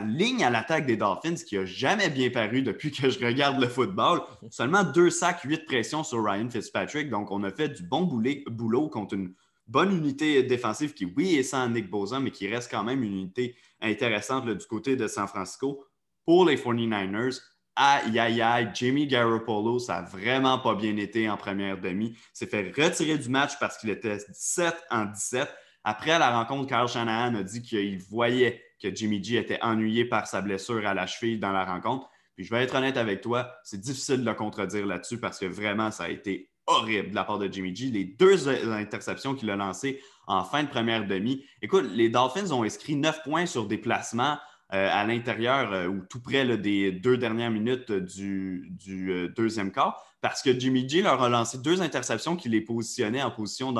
[0.00, 3.68] ligne à l'attaque des Dolphins qui n'a jamais bien paru depuis que je regarde le
[3.68, 4.20] football.
[4.50, 7.08] Seulement deux sacs, huit pressions sur Ryan Fitzpatrick.
[7.08, 9.32] Donc, on a fait du bon boulot contre une
[9.66, 13.12] bonne unité défensive qui, oui, est sans Nick Bosa, mais qui reste quand même une
[13.12, 15.84] unité intéressante du côté de San Francisco.
[16.24, 17.40] Pour les 49ers,
[17.76, 22.16] aïe, aïe, aïe, Jimmy Garoppolo, ça n'a vraiment pas bien été en première demi.
[22.32, 25.48] s'est fait retirer du match parce qu'il était 17 en 17.
[25.84, 30.26] Après la rencontre, Carl Shanahan a dit qu'il voyait que Jimmy G était ennuyé par
[30.26, 32.08] sa blessure à la cheville dans la rencontre.
[32.36, 35.46] Puis je vais être honnête avec toi, c'est difficile de le contredire là-dessus parce que
[35.46, 37.86] vraiment, ça a été horrible de la part de Jimmy G.
[37.86, 41.44] Les deux interceptions qu'il a lancées en fin de première demi.
[41.62, 44.38] Écoute, les Dolphins ont inscrit 9 points sur des placements
[44.72, 50.02] euh, à l'intérieur euh, ou tout près des deux dernières minutes du, euh, deuxième quart
[50.22, 53.74] parce que Jimmy G leur a lancé deux interceptions qui les positionnaient en position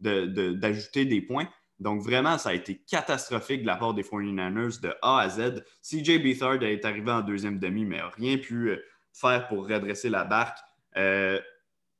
[0.00, 1.48] d'ajouter des points.
[1.78, 5.64] Donc, vraiment, ça a été catastrophique de la part des 49ers de A à Z.
[5.82, 8.76] CJ Beathard est arrivé en deuxième demi, mais n'a rien pu
[9.12, 10.58] faire pour redresser la barque.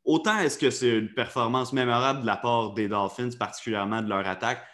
[0.07, 4.27] Autant est-ce que c'est une performance mémorable de la part des Dolphins, particulièrement de leur
[4.27, 4.65] attaque,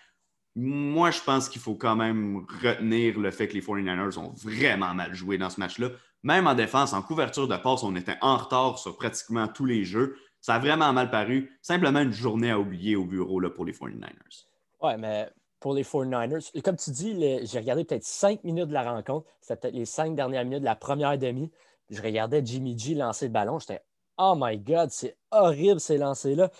[0.54, 4.94] moi, je pense qu'il faut quand même retenir le fait que les 49ers ont vraiment
[4.94, 5.88] mal joué dans ce match-là.
[6.22, 9.84] Même en défense, en couverture de passe, on était en retard sur pratiquement tous les
[9.84, 10.16] jeux.
[10.40, 11.58] Ça a vraiment mal paru.
[11.62, 14.44] Simplement une journée à oublier au bureau là, pour les 49ers.
[14.82, 18.92] Ouais, mais pour les 49ers, comme tu dis, j'ai regardé peut-être cinq minutes de la
[18.92, 19.26] rencontre.
[19.40, 21.50] C'était peut-être les cinq dernières minutes de la première demi.
[21.88, 23.58] Je regardais Jimmy G lancer le ballon.
[23.58, 23.80] J'étais
[24.18, 26.51] Oh my God, c'est horrible ces lancers-là.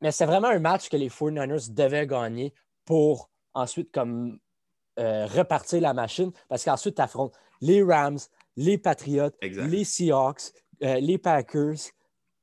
[0.00, 2.52] Mais c'est vraiment un match que les 49ers devaient gagner
[2.84, 4.38] pour ensuite comme
[4.98, 8.18] euh, repartir la machine parce qu'ensuite, tu affrontes les Rams,
[8.56, 11.90] les Patriots, les Seahawks, euh, les Packers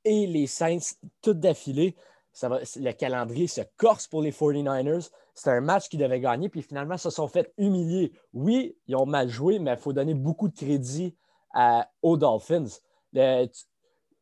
[0.04, 1.96] et les Saints, toutes d'affilée.
[2.42, 5.10] le calendrier se corse pour les 49ers.
[5.34, 8.12] C'est un match qu'ils devaient gagner, puis finalement, ils se sont fait humilier.
[8.32, 11.16] Oui, ils ont mal joué, mais il faut donner beaucoup de crédit
[12.02, 12.66] aux Dolphins.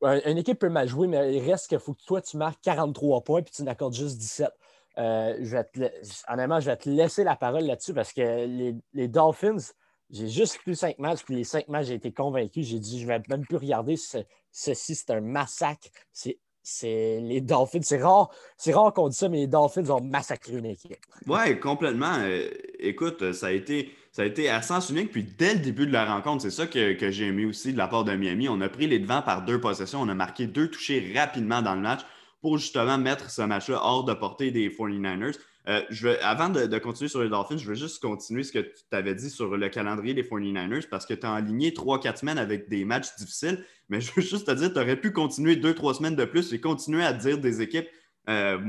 [0.02, 3.22] Une équipe peut mal jouer, mais il reste qu'il faut que toi, tu marques 43
[3.22, 4.50] points, puis tu n'accordes juste 17.
[4.98, 5.92] Euh, je vais
[6.28, 8.44] honnêtement, je vais te laisser la parole là-dessus parce que
[8.92, 9.72] les, Dolphins,
[10.10, 12.62] j'ai juste plus cinq matchs, puis les cinq matchs, j'ai été convaincu.
[12.62, 15.88] J'ai dit, je ne vais même plus regarder ceci, c'est un massacre.
[16.12, 17.82] C'est les Dolphins.
[17.82, 18.30] C'est rare,
[18.66, 20.96] rare qu'on dise ça, mais les Dolphins ont massacré une équipe.
[21.26, 22.18] Oui, complètement.
[22.20, 23.92] Euh, écoute, ça a été.
[24.12, 26.66] Ça a été à sens unique, puis dès le début de la rencontre, c'est ça
[26.66, 28.46] que, que j'ai aimé aussi de la part de Miami.
[28.46, 31.74] On a pris les devants par deux possessions, on a marqué deux touchés rapidement dans
[31.74, 32.00] le match
[32.42, 35.38] pour justement mettre ce match-là hors de portée des 49ers.
[35.68, 38.82] Euh, je avant de, continuer sur les Dolphins, je veux juste continuer ce que tu
[38.90, 42.68] t'avais dit sur le calendrier des 49ers parce que tu as aligné 3-4 semaines avec
[42.68, 43.64] des matchs difficiles.
[43.88, 46.60] Mais je veux juste te dire, tu aurais pu continuer 2-3 semaines de plus et
[46.60, 47.86] continuer à dire des équipes.
[48.28, 48.60] Euh,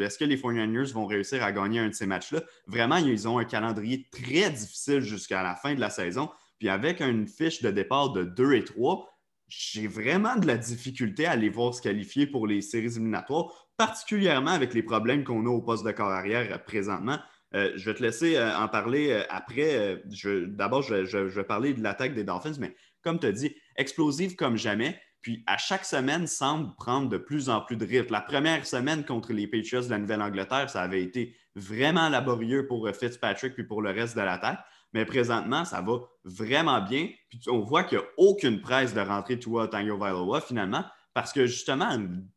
[0.00, 2.42] est-ce que les 49ers vont réussir à gagner un de ces matchs-là?
[2.66, 6.30] Vraiment, ils ont un calendrier très difficile jusqu'à la fin de la saison.
[6.58, 9.06] Puis avec une fiche de départ de 2 et 3,
[9.48, 14.52] j'ai vraiment de la difficulté à les voir se qualifier pour les séries éliminatoires, particulièrement
[14.52, 17.18] avec les problèmes qu'on a au poste de corps arrière euh, présentement.
[17.54, 20.00] Euh, je vais te laisser en parler après.
[20.46, 24.56] D'abord, je, vais parler de l'attaque des Dolphins, mais comme tu as dit, explosive comme
[24.56, 25.00] jamais.
[25.22, 28.12] Puis à chaque semaine, semble prendre de plus en plus de rythme.
[28.12, 32.88] La première semaine contre les Patriots de la Nouvelle-Angleterre, ça avait été vraiment laborieux pour
[32.88, 34.60] Fitzpatrick puis pour le reste de l'attaque.
[34.92, 37.08] Mais présentement, ça va vraiment bien.
[37.28, 41.32] Puis on voit qu'il n'y a aucune presse de rentrer Tua Tango Vailoa finalement, parce
[41.32, 41.96] que justement,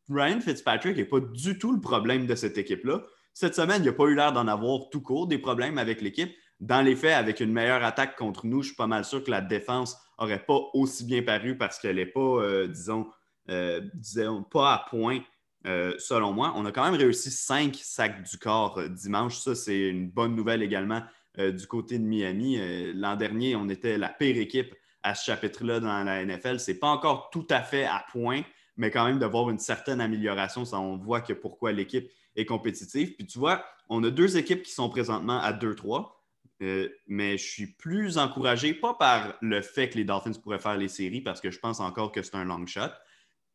[0.10, 3.02] Ryan Fitzpatrick n'est pas du tout le problème de cette équipe-là.
[3.34, 6.32] Cette semaine, il n'a pas eu l'air d'en avoir tout court des problèmes avec l'équipe.
[6.60, 9.32] Dans les faits, avec une meilleure attaque contre nous, je suis pas mal sûr que
[9.32, 13.08] la défense n'aurait pas aussi bien paru parce qu'elle n'est pas, euh, disons,
[13.50, 15.20] euh, disons, pas à point,
[15.66, 16.54] euh, selon moi.
[16.56, 19.38] On a quand même réussi cinq sacs du corps dimanche.
[19.38, 21.02] Ça, c'est une bonne nouvelle également
[21.36, 22.60] du côté de Miami.
[22.94, 26.60] L'an dernier, on était la pire équipe à ce chapitre-là dans la NFL.
[26.60, 28.44] Ce n'est pas encore tout à fait à point,
[28.78, 32.46] mais quand même de voir une certaine amélioration, ça, on voit que pourquoi l'équipe et
[32.46, 33.16] compétitive.
[33.16, 36.08] Puis tu vois, on a deux équipes qui sont présentement à 2-3.
[36.64, 40.78] Euh, mais je suis plus encouragé, pas par le fait que les Dolphins pourraient faire
[40.78, 42.92] les séries, parce que je pense encore que c'est un long shot,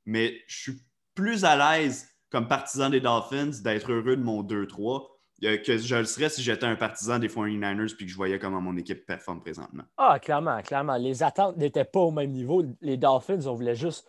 [0.04, 0.82] mais je suis
[1.14, 5.06] plus à l'aise comme partisan des Dolphins d'être heureux de mon 2-3
[5.44, 8.38] euh, que je le serais si j'étais un partisan des 49ers puis que je voyais
[8.38, 9.84] comment mon équipe performe présentement.
[9.96, 10.96] Ah, clairement, clairement.
[10.96, 12.62] Les attentes n'étaient pas au même niveau.
[12.80, 14.06] Les Dolphins, on voulait juste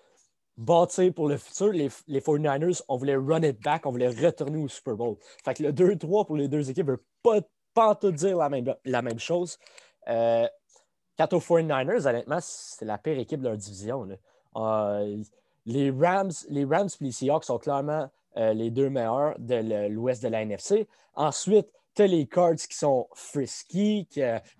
[0.58, 1.68] bâtir pour le futur.
[1.68, 1.90] Les,
[2.20, 5.18] 49ers, on voulait run it back, on voulait retourner au Super Bowl.
[5.46, 7.04] Fait que le 2-3 pour les deux équipes ne veut
[7.80, 9.58] pas, pas tout dire la même, la même chose.
[10.08, 10.48] Euh,
[11.18, 14.08] quant aux 49ers, honnêtement, c'est la pire équipe de leur division.
[14.56, 15.24] Euh,
[15.66, 20.24] les Rams, les Rams et les Seahawks sont clairement euh, les deux meilleurs de l'ouest
[20.24, 20.88] de la NFC.
[21.16, 24.08] Ensuite, tu as les Cards qui sont frisky,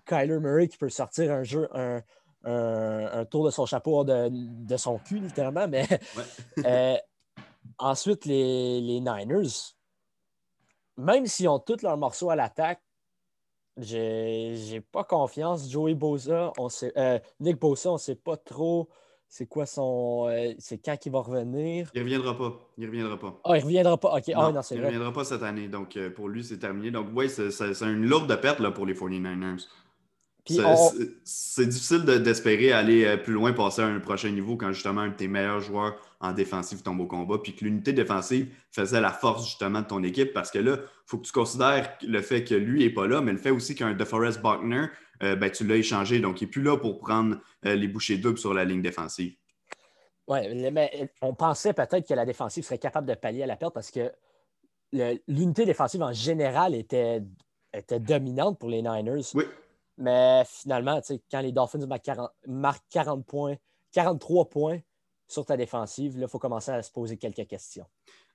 [0.06, 2.02] Kyler Murray qui peut sortir un jeu, un,
[2.44, 5.68] un, tour de son chapeau de, de son cul, littéralement.
[5.68, 5.86] Mais
[6.64, 6.96] euh,
[7.78, 9.74] ensuite, les, les, Niners,
[10.96, 12.80] même s'ils ont tous leurs morceaux à l'attaque,
[13.76, 15.70] j'ai pas confiance.
[15.70, 18.88] Joey Bosa, on sait, euh, Nick Bosa, on ne sait pas trop
[19.32, 20.26] c'est quoi son.
[20.28, 21.88] Euh, c'est quand qu'il va revenir?
[21.94, 22.58] Il ne reviendra pas.
[22.76, 23.40] Il reviendra pas.
[23.44, 24.16] Ah, il reviendra pas.
[24.16, 24.32] OK.
[24.34, 25.68] Ah, non, c'est il ne reviendra pas cette année.
[25.68, 26.90] Donc, pour lui, c'est terminé.
[26.90, 27.48] Donc, oui, c'est
[27.82, 29.68] une lourde perte là, pour les 49ers.
[30.46, 35.08] C'est difficile d'espérer aller euh, plus loin, passer à un prochain niveau quand justement un
[35.08, 39.12] de tes meilleurs joueurs en défensive tombe au combat, puis que l'unité défensive faisait la
[39.12, 42.44] force justement de ton équipe, parce que là, il faut que tu considères le fait
[42.44, 44.86] que lui n'est pas là, mais le fait aussi qu'un DeForest Buckner,
[45.22, 47.36] euh, ben, tu l'as échangé, donc il n'est plus là pour prendre
[47.66, 49.34] euh, les bouchées doubles sur la ligne défensive.
[50.28, 53.74] Oui, mais on pensait peut-être que la défensive serait capable de pallier à la perte
[53.74, 54.12] parce que
[55.26, 57.22] l'unité défensive en général était,
[57.74, 59.22] était dominante pour les Niners.
[59.34, 59.44] Oui.
[60.00, 61.86] Mais finalement, quand les Dolphins
[62.48, 63.56] marquent 40, points,
[63.92, 64.80] 43 points
[65.28, 67.86] sur ta défensive, il faut commencer à se poser quelques questions.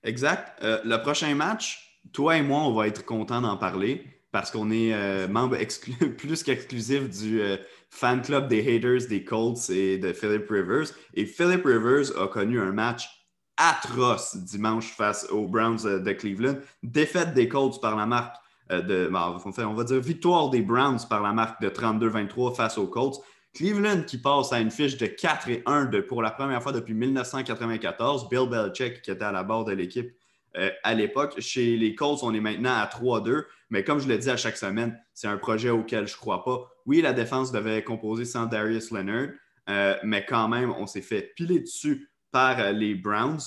[0.03, 0.61] Exact.
[0.63, 4.69] Euh, le prochain match, toi et moi, on va être contents d'en parler parce qu'on
[4.69, 5.57] est euh, membre
[6.17, 7.57] plus qu'exclusif du euh,
[7.89, 10.89] fan club des haters des Colts et de Philip Rivers.
[11.15, 13.09] Et Philip Rivers a connu un match
[13.57, 16.57] atroce dimanche face aux Browns de Cleveland.
[16.83, 18.35] Défaite des Colts par la marque
[18.69, 22.87] de, ben, on va dire victoire des Browns par la marque de 32-23 face aux
[22.87, 23.21] Colts.
[23.55, 26.93] Cleveland qui passe à une fiche de 4 et 1 pour la première fois depuis
[26.93, 28.27] 1994.
[28.29, 30.11] Bill Belichick qui était à la barre de l'équipe
[30.57, 31.39] euh, à l'époque.
[31.39, 33.43] Chez les Colts, on est maintenant à 3-2.
[33.69, 36.43] Mais comme je le dis à chaque semaine, c'est un projet auquel je ne crois
[36.43, 36.69] pas.
[36.85, 39.29] Oui, la défense devait composer sans Darius Leonard,
[39.69, 43.39] euh, mais quand même, on s'est fait piler dessus par les Browns.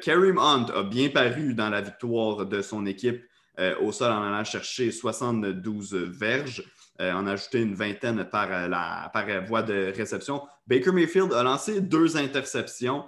[0.00, 3.26] Kareem Hunt a bien paru dans la victoire de son équipe euh,
[3.80, 6.64] au sol en allant chercher 72 verges,
[7.00, 10.42] euh, en ajouter une vingtaine par, euh, la, par voie de réception.
[10.66, 13.04] Baker Mayfield a lancé deux interceptions,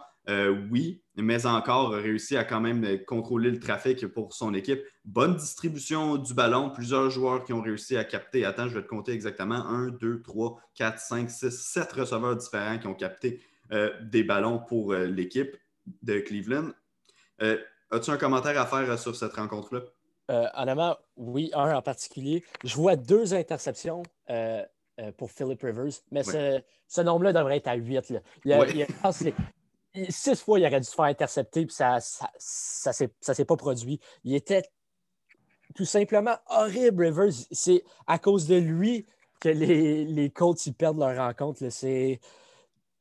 [0.71, 4.81] oui, mais encore a réussi à quand même contrôler le trafic pour son équipe.
[5.05, 8.47] Bonne distribution du ballon, plusieurs joueurs qui ont réussi à capter.
[8.47, 9.67] Attends, je vais te compter exactement.
[9.67, 13.43] 1, 2, 3, 4, 5, 6, 7 receveurs différents qui ont capté
[14.01, 15.55] des ballons pour l'équipe
[16.03, 16.71] de Cleveland.
[17.91, 19.83] As-tu un commentaire à faire sur cette rencontre-là?
[20.31, 22.43] Euh, honnêtement, oui, un en particulier.
[22.65, 24.65] Je vois deux interceptions euh,
[25.01, 28.15] euh, pour Philip Rivers, mais ce, nombre-là devrait être à 8.
[30.09, 34.01] six fois, il aurait dû se faire intercepter, puis ça ne s'est pas produit.
[34.25, 34.63] Il était
[35.75, 37.33] tout simplement horrible, Rivers.
[37.51, 39.07] C'est à cause de lui
[39.41, 41.69] que les, les Colts perdent leur rencontre.
[41.69, 42.19] C'est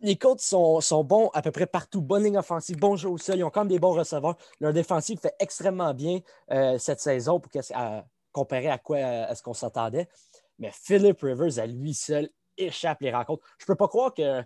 [0.04, 2.02] les Colts sont, bons à peu près partout.
[2.02, 3.38] Bonne ligne offensive, bon jeu au sol.
[3.38, 4.36] Ils ont quand même des bons receveurs.
[4.60, 6.20] Leur défensive fait extrêmement bien
[6.52, 7.52] euh, cette saison pour
[8.32, 10.10] comparer à quoi est-ce qu'on s'attendait.
[10.60, 13.44] Mais Philip Rivers, à lui seul, échappe les rencontres.
[13.58, 14.44] Je ne peux pas croire que,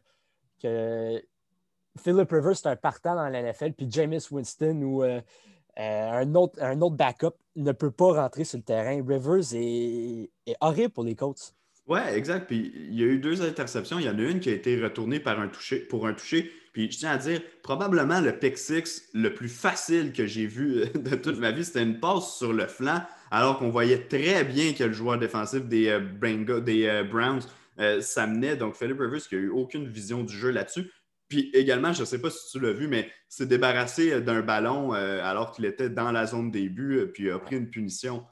[2.00, 5.20] Philip Rivers, c'est un partant dans la NFL, puis James Winston ou euh,
[5.80, 9.04] euh, un, autre, un autre backup ne peut pas rentrer sur le terrain.
[9.04, 11.56] Rivers est, est horrible pour les Colts.
[11.88, 12.48] Oui, exact.
[12.48, 14.00] Puis il y a eu deux interceptions.
[14.00, 15.50] Il y en a une qui a été retournée par un
[15.90, 16.52] pour un toucher.
[16.74, 20.84] Puis je tiens à dire, probablement le pick six le plus facile que j'ai vu
[20.94, 24.74] de toute ma vie, c'était une passe sur le flanc, alors qu'on voyait très bien
[24.74, 27.42] que le joueur défensif des, euh, des euh, Browns
[27.80, 28.58] euh, s'amenait.
[28.58, 30.92] Donc Philip Rivers qui n'a eu aucune vision du jeu là-dessus.
[31.30, 34.94] Puis également, je ne sais pas si tu l'as vu, mais s'est débarrassé d'un ballon
[34.94, 38.24] alors qu'il était dans la zone des buts, puis a pris une punition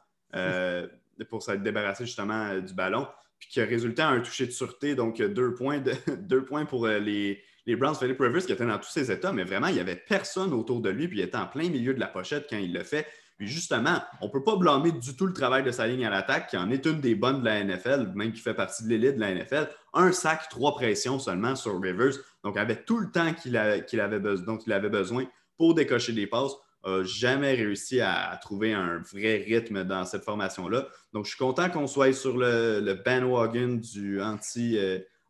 [1.29, 3.05] pour s'être débarrassé justement du ballon
[3.49, 4.95] qui a résulté en un toucher de sûreté.
[4.95, 5.81] Donc, deux points,
[6.19, 7.95] deux points pour euh, les, les Browns.
[7.95, 10.81] Philip Rivers qui était dans tous ses états, mais vraiment, il n'y avait personne autour
[10.81, 13.07] de lui, puis il était en plein milieu de la pochette quand il le fait.
[13.37, 16.09] Puis justement, on ne peut pas blâmer du tout le travail de sa ligne à
[16.09, 18.89] l'attaque, qui en est une des bonnes de la NFL, même qui fait partie de
[18.89, 19.69] l'élite de la NFL.
[19.93, 22.13] Un sac, trois pressions seulement sur Rivers.
[22.43, 25.25] Donc, avait tout le temps qu'il avait, besoin, dont il avait besoin
[25.57, 26.53] pour décocher des passes
[26.85, 30.87] n'a jamais réussi à, trouver un vrai rythme dans cette formation-là.
[31.13, 34.77] Donc, je suis content qu'on soit sur le, bandwagon du anti-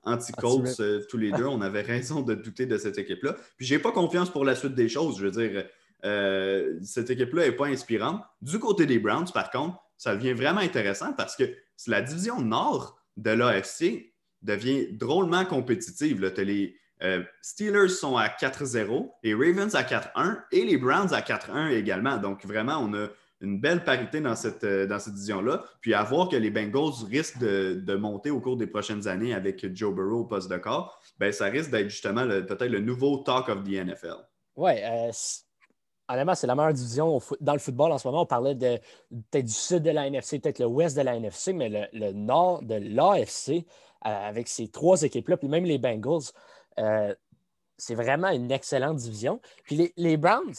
[0.05, 1.45] anti-Colts euh, tous les deux.
[1.45, 3.35] On avait raison de douter de cette équipe-là.
[3.57, 5.17] Puis j'ai pas confiance pour la suite des choses.
[5.19, 5.65] Je veux dire,
[6.05, 8.21] euh, cette équipe-là n'est pas inspirante.
[8.41, 11.43] Du côté des Browns, par contre, ça devient vraiment intéressant parce que
[11.87, 16.23] la division nord de l'AFC devient drôlement compétitive.
[16.37, 21.71] les euh, Steelers sont à 4-0, les Ravens à 4-1 et les Browns à 4-1
[21.71, 22.17] également.
[22.17, 23.07] Donc vraiment, on a
[23.41, 25.63] une belle parité dans cette, euh, dans cette division-là.
[25.81, 29.73] Puis à voir que les Bengals risquent de, monter au cours des prochaines années avec
[29.75, 33.49] Joe Burrow au poste de corps, ben, ça risque d'être justement peut-être le nouveau talk
[33.49, 34.25] of the NFL.
[34.55, 35.11] Oui, euh,
[36.07, 38.21] honnêtement, c'est la meilleure division dans le football en ce moment.
[38.21, 38.79] On parlait de,
[39.31, 42.61] peut-être du sud de la NFC, peut-être le ouest de la NFC, mais le, nord
[42.63, 43.65] de l'AFC,
[44.01, 46.31] avec ces trois équipes-là, puis même les Bengals,
[47.77, 49.41] c'est vraiment une excellente division.
[49.63, 50.53] Puis les, les Browns,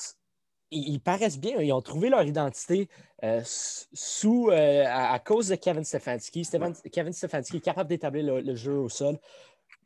[0.70, 1.60] ils, paraissent bien.
[1.60, 2.88] Ils ont trouvé leur identité
[3.24, 6.48] euh, sous, euh, à, cause de Kevin Stefanski.
[6.92, 9.16] Kevin Stefanski est capable d'établir le, jeu au sol.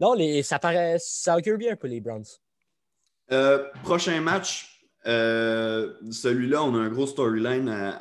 [0.01, 2.25] Non, les, ça paraît, ça augure bien pour les Browns.
[3.33, 7.99] Euh, prochain match, celui-là, on a un gros storyline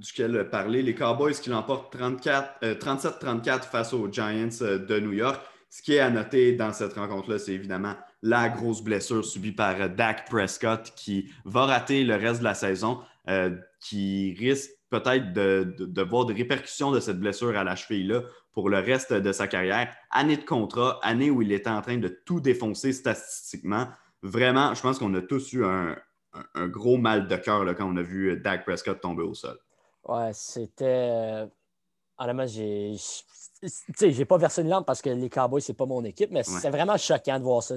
[0.00, 0.82] duquel parler.
[0.82, 5.40] Les Cowboys qui l'emportent 37-34 face aux Giants de New York.
[5.72, 9.80] Ce qui est à noter dans cette rencontre-là, c'est évidemment la grosse blessure subie par
[9.80, 13.00] euh, Dak Prescott qui va rater le reste de la saison,
[13.30, 18.20] euh, qui risque peut-être de, voir des répercussions de cette blessure à la cheville-là
[18.52, 19.90] pour le reste de sa carrière.
[20.10, 23.88] Année de contrat, année où il était en train de tout défoncer statistiquement.
[24.20, 25.96] Vraiment, je pense qu'on a tous eu un,
[26.68, 29.58] gros mal de cœur quand on a vu Dak Prescott tomber au sol.
[30.04, 31.46] Ouais, c'était.
[32.18, 32.94] Honnêtement, j'ai
[33.68, 36.42] sais, j'ai pas versé une lampe parce que les Cowboys, c'est pas mon équipe, mais
[36.42, 37.76] c'est vraiment choquant de voir ça.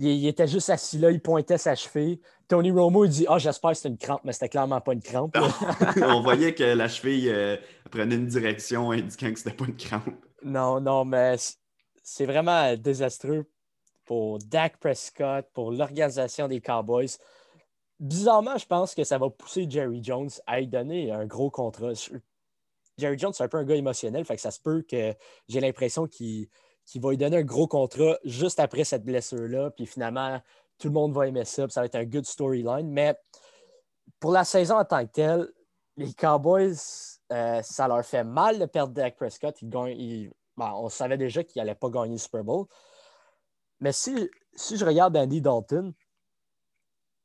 [0.00, 2.20] Il, était juste assis là, il pointait sa cheville.
[2.46, 5.02] Tony Romo, il dit Ah, j'espère que c'est une crampe, mais c'était clairement pas une
[5.02, 5.36] crampe.
[6.02, 7.56] On voyait que la cheville euh,
[7.90, 10.14] prenait une direction indiquant que c'était pas une crampe.
[10.44, 11.34] Non, non, mais
[12.02, 13.44] c'est vraiment désastreux
[14.04, 17.18] pour Dak Prescott, pour l'organisation des Cowboys.
[18.00, 21.92] Bizarrement, je pense que ça va pousser Jerry Jones à lui donner un gros contrat.
[22.98, 25.14] Jerry Jones, c'est un peu un gars émotionnel, ça se peut que
[25.48, 26.48] j'ai l'impression qu'il
[26.96, 30.40] va lui donner un gros contrat juste après cette blessure-là, puis finalement,
[30.78, 32.90] tout le monde va aimer ça, ça va être un good storyline.
[32.90, 33.16] Mais
[34.20, 35.48] pour la saison en tant que telle,
[35.96, 36.76] les Cowboys,
[37.32, 39.56] euh, ça leur fait mal de perdre Dak Prescott.
[40.56, 42.66] on savait déjà qu'il n'allait pas gagner le Super Bowl.
[43.80, 45.92] Mais si, si je regarde Andy Dalton,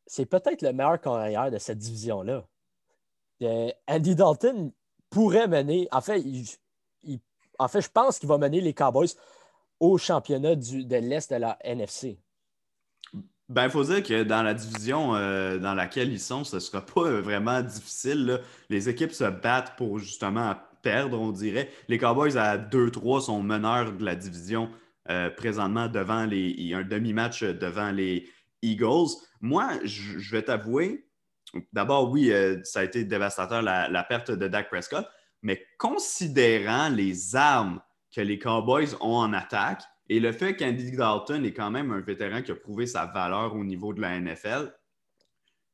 [0.06, 2.46] c'est peut-être le meilleur carrière de cette division-là.
[3.42, 4.72] Euh, Andy Dalton,
[5.14, 6.24] pourrait mener, en fait,
[7.60, 9.10] en fait je pense qu'il va mener les Cowboys
[9.80, 12.20] au championnat du, de l'Est de la NFC.
[13.50, 16.60] Ben, il faut dire que dans la division euh, dans laquelle ils sont, ce ne
[16.60, 18.42] sera pas vraiment difficile.
[18.70, 21.70] Les équipes se battent pour justement perdre, on dirait.
[21.88, 24.70] Les Cowboys à 2-3 sont meneurs de la division
[25.10, 26.56] euh, présentement devant les.
[26.58, 28.28] Il un demi-match devant les
[28.62, 29.12] Eagles.
[29.42, 31.06] Moi, je vais t'avouer,
[31.72, 35.08] D'abord, oui, euh, ça a été dévastateur la, perte de Dak Prescott,
[35.42, 37.82] mais considérant les armes
[38.16, 42.02] que les Cowboys ont en attaque et le fait qu'Andy Dalton est quand même un
[42.02, 44.74] vétéran qui a prouvé sa valeur au niveau de la NFL,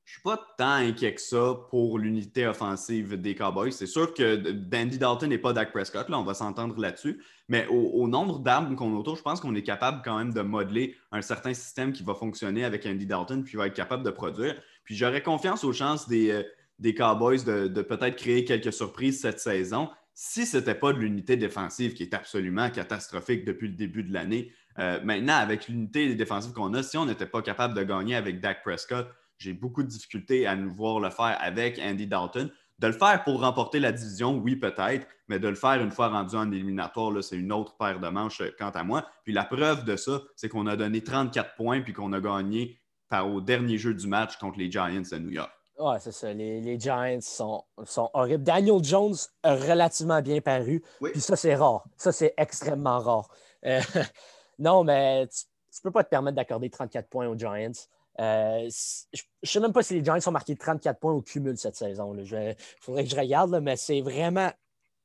[0.09, 3.71] je ne suis pas tant inquiet que ça pour l'unité offensive des Cowboys.
[3.71, 7.23] C'est sûr que Dandy Dalton n'est pas Dak Prescott, là, on va s'entendre là-dessus.
[7.47, 10.41] Mais au, nombre d'armes qu'on a autour, je pense qu'on est capable quand même de
[10.41, 14.09] modeler un certain système qui va fonctionner avec Andy Dalton puis va être capable de
[14.09, 14.59] produire.
[14.89, 16.41] Puis j'aurais confiance aux chances des, euh,
[16.79, 21.37] des Cowboys de, peut-être créer quelques surprises cette saison si ce n'était pas de l'unité
[21.37, 24.51] défensive qui est absolument catastrophique depuis le début de l'année.
[24.79, 28.41] Euh, maintenant, avec l'unité défensive qu'on a, si on n'était pas capable de gagner avec
[28.41, 32.49] Dak Prescott, j'ai beaucoup de difficultés à nous voir le faire avec Andy Dalton.
[32.79, 36.07] De le faire pour remporter la division, oui, peut-être, mais de le faire une fois
[36.07, 39.05] rendu en éliminatoire, c'est une autre paire de manches euh, quant à moi.
[39.23, 42.79] Puis la preuve de ça, c'est qu'on a donné 34 points puis qu'on a gagné
[43.11, 45.51] au dernier jeu du match contre les Giants de New York.
[45.79, 46.33] Oui, c'est ça.
[46.33, 48.43] Les, Giants sont, sont, horribles.
[48.43, 50.83] Daniel Jones a relativement bien paru.
[51.01, 51.85] Puis ça, c'est rare.
[51.95, 53.29] Ça, c'est extrêmement rare.
[53.65, 53.79] Euh,
[54.59, 55.45] non, mais tu
[55.79, 57.71] ne peux pas te permettre d'accorder 34 points aux Giants.
[58.19, 58.69] Euh,
[59.13, 61.77] je ne sais même pas si les Giants ont marqué 34 points au cumul cette
[61.77, 62.13] saison.
[62.17, 64.51] Il faudrait que je regarde, mais c'est vraiment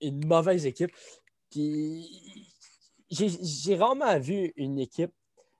[0.00, 0.90] une mauvaise équipe.
[1.50, 2.50] Puis
[3.10, 5.12] j'ai rarement vu une équipe,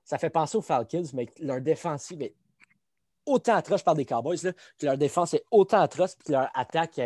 [0.05, 2.35] ça fait penser aux Falcons, mais leur défensive est
[3.25, 4.37] autant atroce, parle des Cowboys,
[4.77, 6.99] que leur défense est autant atroce, puis leur attaque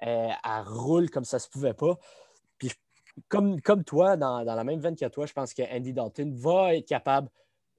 [0.00, 0.34] elle,
[0.66, 1.98] roule comme ça se pouvait pas.
[2.58, 2.70] Puis
[3.28, 6.74] comme, comme toi, dans, la même veine que toi, je pense que Andy Dalton va
[6.76, 7.28] être capable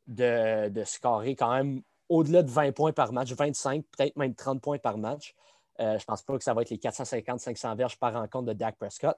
[0.07, 4.61] de, de scorer quand même au-delà de 20 points par match, 25, peut-être même 30
[4.61, 5.35] points par match.
[5.79, 8.53] Euh, je ne pense pas que ça va être les 450-500 verges par rencontre de
[8.53, 9.17] Dak Prescott.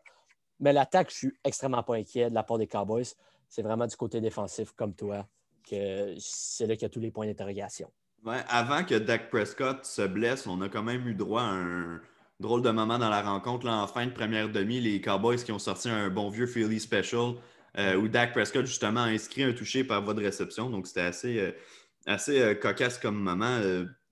[0.59, 3.05] Mais l'attaque, je suis extrêmement pas inquiet de la part des Cowboys.
[3.49, 5.27] C'est vraiment du côté défensif, comme toi,
[5.69, 7.91] que c'est là qu'il y a tous les points d'interrogation.
[8.25, 12.01] Ouais, avant que Dak Prescott se blesse, on a quand même eu droit à un
[12.39, 13.65] drôle de moment dans la rencontre.
[13.65, 16.79] Là, en fin de première demi, les Cowboys qui ont sorti un bon vieux Philly
[16.79, 17.35] Special
[17.77, 20.69] euh, où Dak Prescott, justement, a inscrit un touché par voie de réception.
[20.69, 21.51] Donc, c'était assez, euh,
[22.05, 23.59] assez euh, cocasse comme moment.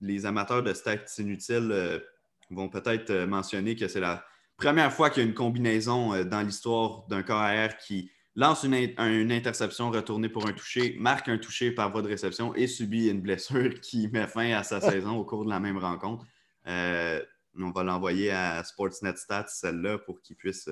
[0.00, 2.02] les amateurs de stats inutiles
[2.50, 4.24] vont peut-être mentionner que c'est la
[4.56, 9.32] première fois qu'il y a une combinaison dans l'histoire d'un corps air qui lance une,
[9.32, 13.20] interception retournée pour un touché, marque un touché par voie de réception et subit une
[13.20, 16.24] blessure qui met fin à sa saison au cours de la même rencontre.
[16.66, 20.68] on va l'envoyer à Sportsnet Stats, celle-là, pour qu'il puisse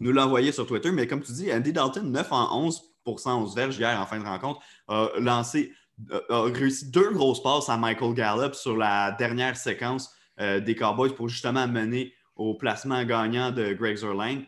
[0.00, 0.92] nous l'envoyer sur Twitter.
[0.92, 4.18] Mais comme tu dis, Andy Dalton, 9 en 11 pour 111 verges hier en fin
[4.18, 5.72] de rencontre, a lancé,
[6.10, 11.14] a réussi deux grosses passes à Michael Gallup sur la dernière séquence euh, des Cowboys
[11.14, 14.44] pour justement mener au placement gagnant de Greg Zerline.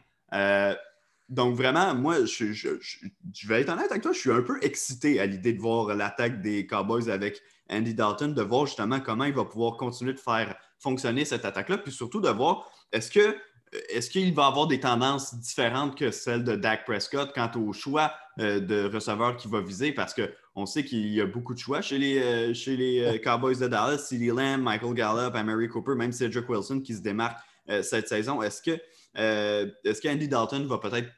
[1.28, 5.26] Donc vraiment, moi, je, vais être honnête avec toi, je suis un peu excité à
[5.26, 9.44] l'idée de voir l'attaque des Cowboys avec Andy Dalton, de voir justement comment il va
[9.44, 13.36] pouvoir continuer de faire fonctionner cette attaque-là, puis surtout de voir est-ce que
[13.88, 18.12] est-ce qu'il va avoir des tendances différentes que celles de Dak Prescott quant au choix
[18.38, 19.92] euh, de receveur qu'il va viser?
[19.92, 23.18] Parce qu'on sait qu'il y a beaucoup de choix chez les, euh, chez les euh,
[23.18, 23.98] Cowboys de Dallas.
[23.98, 27.38] CeeDee Lamb, Michael Gallup, Mary Cooper, même Cedric Wilson qui se démarque
[27.82, 28.42] cette saison.
[28.42, 28.78] Est-ce que
[29.14, 31.10] est-ce qu'Andy Dalton va peut-être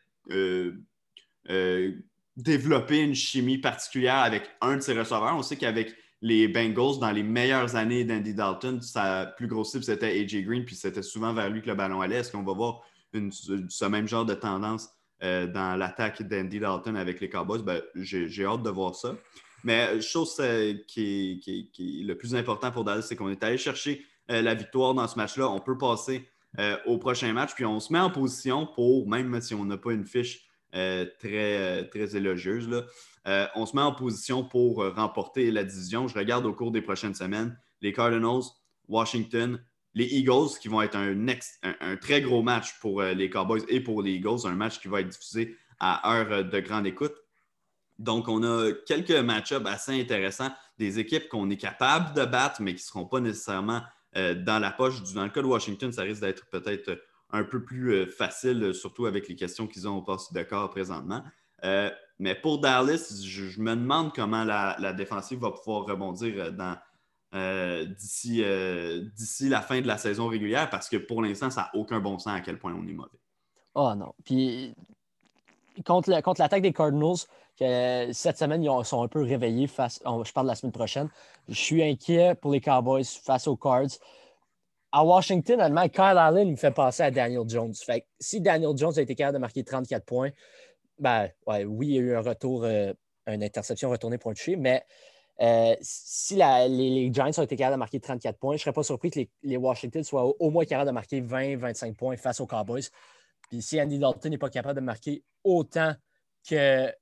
[2.37, 5.35] développer une chimie particulière avec un de ses receveurs?
[5.37, 9.85] On sait qu'avec les Bengals, dans les meilleures années d'Andy Dalton, sa plus grosse cible,
[9.85, 12.17] c'était AJ Green, puis c'était souvent vers lui que le ballon allait.
[12.17, 12.81] Est-ce qu'on va voir
[13.13, 14.91] ce même genre de tendance
[15.23, 17.63] euh, dans l'attaque d'Andy Dalton avec les Cowboys?
[17.63, 19.15] Ben, j'ai hâte de voir ça.
[19.63, 24.05] Mais chose euh, qui, est, le plus important pour Dallas, c'est qu'on est allé chercher
[24.31, 25.49] euh, la victoire dans ce match-là.
[25.51, 26.29] On peut passer
[26.87, 29.93] au prochain match, puis on se met en position pour, même si on n'a pas
[29.93, 32.69] une fiche très, très élogieuse,
[33.27, 36.07] euh, on se met en position pour euh, remporter la division.
[36.07, 38.43] Je regarde au cours des prochaines semaines les Cardinals,
[38.89, 39.61] Washington,
[39.95, 44.03] les Eagles, qui vont être un, très gros match pour euh, les Cowboys et pour
[44.03, 47.15] les Eagles, un match qui va être diffusé à heure de grande écoute.
[47.99, 52.73] Donc, on a quelques match-ups assez intéressants, des équipes qu'on est capable de battre, mais
[52.73, 53.83] qui ne seront pas nécessairement
[54.17, 55.03] dans la poche.
[55.15, 56.99] Dans le cas de Washington, ça risque d'être peut-être
[57.31, 61.23] un peu plus facile, surtout avec les questions qu'ils ont au poste de corps présentement.
[62.19, 66.51] Mais pour Dallas, je, me demande comment la, défensive va pouvoir rebondir euh,
[67.35, 71.71] euh, euh, d'ici, la fin de la saison régulière parce que pour l'instant, ça n'a
[71.75, 73.21] aucun bon sens à quel point on est mauvais.
[73.75, 74.15] Oh non.
[74.25, 74.75] Puis
[75.85, 77.17] contre, l'attaque des Cardinals,
[77.59, 80.01] cette semaine, ils sont un peu réveillés face.
[80.03, 81.11] je parle de la semaine prochaine.
[81.49, 83.99] Je suis inquiet pour les Cowboys face aux Cards.
[84.93, 87.75] À Washington, allemand, Kyle Allen me fait passer à Daniel Jones.
[88.19, 90.31] Si Daniel Jones a été capable de marquer 34 points,
[90.99, 92.93] ben, oui, il y a eu un retour, euh,
[93.27, 94.85] une interception retournée pour un toucher, mais
[95.43, 98.83] euh, si les, Giants ont été capables de marquer 34 points, je ne serais pas
[98.83, 102.89] surpris que les, Washington soient au, moins capables de marquer 20-25 points face aux Cowboys.
[103.51, 105.93] Puis si Andy Dalton n'est pas capable de marquer autant
[106.49, 106.93] que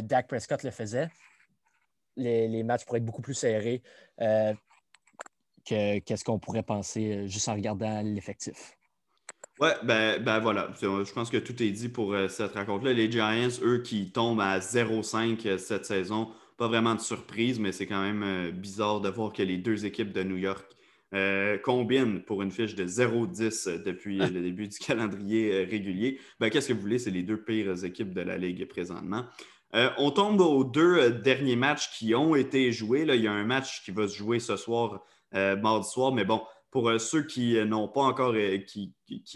[0.00, 1.08] Dak Prescott le faisait,
[2.16, 3.82] les, matchs pourraient être beaucoup plus serrés
[4.20, 4.52] euh,
[5.66, 8.76] que qu'est-ce qu'on pourrait penser juste en regardant l'effectif?
[9.60, 10.72] Ouais, ben, ben voilà.
[10.80, 12.92] Je pense que tout est dit pour euh, cette rencontre-là.
[12.92, 17.70] Les Giants, eux, qui tombent à 0-5 euh, cette saison, pas vraiment de surprise, mais
[17.70, 20.66] c'est quand même euh, bizarre de voir que les deux équipes de New York
[21.62, 26.18] combinent pour une fiche de 0-10 depuis le début du calendrier régulier.
[26.40, 26.98] Ben, Qu'est-ce que vous voulez?
[26.98, 29.24] C'est les deux pires équipes de la Ligue présentement.
[29.98, 33.04] On tombe aux deux derniers matchs qui ont été joués.
[33.08, 35.00] Il y a un match qui va se jouer ce soir,
[35.32, 36.42] mardi soir, mais bon,
[36.74, 38.92] pour euh, ceux qui euh, n'ont pas encore, euh, qui,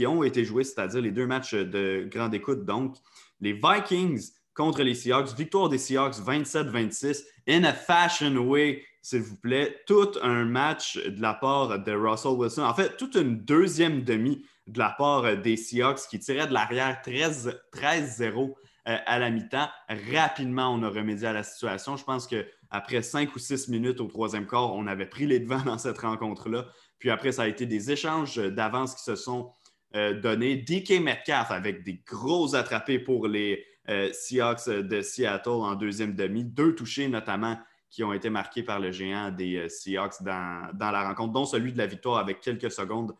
[0.07, 2.65] ont été joués, c'est-à-dire les deux matchs de grande écoute.
[2.65, 2.97] Donc,
[3.41, 9.37] les Vikings contre les Seahawks, victoire des Seahawks 27-26, in a fashion way, s'il vous
[9.37, 9.83] plaît.
[9.87, 12.63] Tout un match de la part de Russell Wilson.
[12.63, 17.01] En fait, toute une deuxième demi de la part des Seahawks qui tirait de l'arrière
[17.07, 18.55] 13-0
[18.89, 19.69] à la mi-temps.
[20.13, 21.97] Rapidement, on a remédié à la situation.
[21.97, 25.63] Je pense qu'après cinq ou six minutes au troisième quart, on avait pris les devants
[25.65, 26.67] dans cette rencontre-là.
[26.99, 29.53] Puis après, ça a été des échanges d'avance qui se sont
[29.95, 30.57] euh, donnés.
[30.57, 36.45] DK Metcalf avec des gros attrapés pour les euh, Seahawks de Seattle en deuxième demi.
[36.45, 37.59] Deux touchés notamment
[37.91, 41.73] qui ont été marqués par le géant des euh, Seahawks dans, la rencontre, dont celui
[41.73, 43.15] de la victoire avec quelques secondes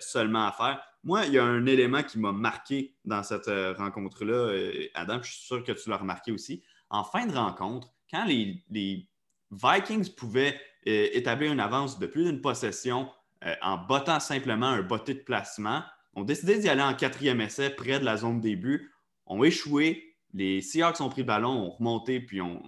[0.00, 0.82] seulement à faire.
[1.04, 4.52] Moi, il y a un élément qui m'a marqué dans cette rencontre-là,
[4.94, 6.62] Adam, je suis sûr que tu l'as remarqué aussi.
[6.90, 9.08] En fin de rencontre, quand les
[9.52, 10.58] Vikings pouvaient
[10.88, 13.08] euh, établir une avance de plus d'une possession
[13.44, 15.82] euh, en bottant simplement un botté de placement.
[16.14, 18.92] On décidé d'y aller en quatrième essai près de la zone début.
[19.26, 20.16] On échoué.
[20.34, 22.60] Les Seahawks ont pris le ballon, ont remonté, puis ont,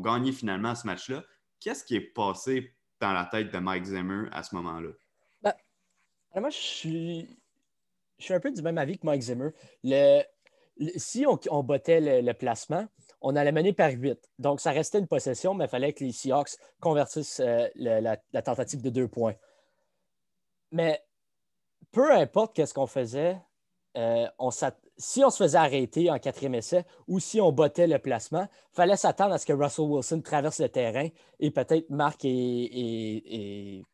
[0.00, 1.22] gagné finalement ce match-là.
[1.60, 4.90] Qu'est-ce qui est passé dans la tête de Mike Zimmer à ce moment-là?
[6.34, 7.38] Ben, moi, je suis,
[8.30, 9.50] un peu du même avis que Mike Zimmer.
[10.96, 12.86] Si on, bottait le, placement,
[13.20, 14.18] on allait mener par 8.
[14.38, 18.80] Donc, ça restait une possession, mais il fallait que les Seahawks convertissent euh, la, tentative
[18.82, 19.34] de deux points.
[20.70, 21.02] Mais
[21.92, 23.38] peu importe ce qu'on faisait,
[23.98, 24.26] euh,
[24.96, 28.74] si on se faisait arrêter en quatrième essai ou si on bottait le placement, il
[28.74, 31.08] fallait s'attendre à ce que Russell Wilson traverse le terrain
[31.38, 33.84] et peut-être marque et,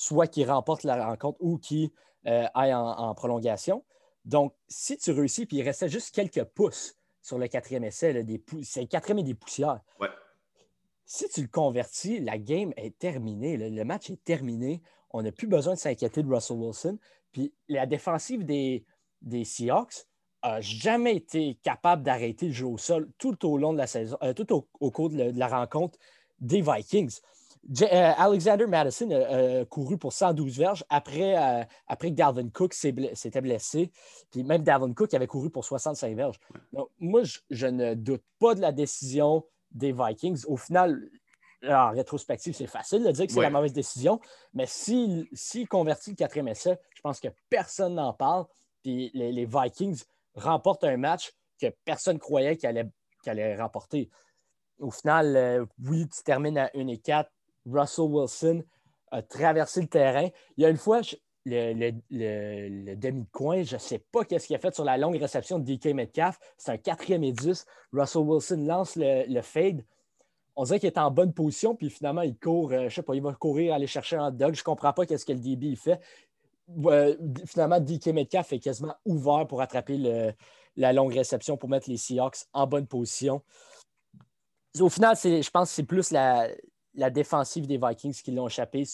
[0.00, 1.90] soit qu'il remporte la rencontre ou qu'il
[2.26, 3.84] euh, aille en, prolongation.
[4.24, 8.24] Donc, si tu réussis, puis il restait juste quelques pouces sur le quatrième essai,
[8.62, 9.80] c'est le quatrième et des poussières.
[11.04, 13.58] Si tu le convertis, la game est terminée.
[13.58, 14.80] Le match est terminé.
[15.10, 16.98] On n'a plus besoin de s'inquiéter de Russell Wilson.
[17.32, 18.86] Puis la défensive des,
[19.20, 20.06] des Seahawks
[20.42, 24.16] n'a jamais été capable d'arrêter le jeu au sol tout au long de la saison,
[24.22, 25.98] euh, tout au, cours de, la rencontre
[26.38, 27.20] des Vikings.
[27.68, 33.40] Euh, Alexander Madison a, couru pour 112 verges après, euh, après que Dalvin Cook s'était
[33.40, 33.92] blessé.
[34.30, 36.40] Puis même Dalvin Cook avait couru pour 65 verges.
[36.72, 40.44] Donc, moi, je, ne doute pas de la décision des Vikings.
[40.46, 41.10] Au final,
[41.68, 44.20] en rétrospective, c'est facile de dire que c'est la mauvaise décision,
[44.54, 48.46] mais s'il si, convertit le quatrième essai, je pense que personne n'en parle.
[48.82, 50.02] Puis les, Vikings
[50.34, 52.88] remportent un match que personne croyait qu'ils allaient,
[53.26, 54.08] allait remporter.
[54.78, 57.30] Au final, euh, oui, tu termines à 1 et 4.
[57.66, 58.62] Russell Wilson
[59.10, 60.28] a traversé le terrain.
[60.56, 61.00] Il y a une fois,
[61.44, 65.64] le, demi-coin, je ne sais pas qu'est-ce qu'il a fait sur la longue réception de
[65.64, 66.38] DK Metcalf.
[66.56, 67.66] C'est un quatrième et 10.
[67.92, 69.84] Russell Wilson lance le, fade.
[70.56, 73.14] On dirait qu'il est en bonne position, puis finalement, il court, euh, je sais pas,
[73.14, 74.54] il va courir, aller chercher un dog.
[74.54, 76.00] Je ne comprends pas qu'est-ce que le DB fait.
[77.46, 80.34] finalement, DK Metcalf est quasiment ouvert pour attraper
[80.76, 83.42] la longue réception pour mettre les Seahawks en bonne position.
[84.78, 86.48] Au final, je pense que c'est plus la,
[86.94, 88.84] la défensive des Vikings qui l'ont échappé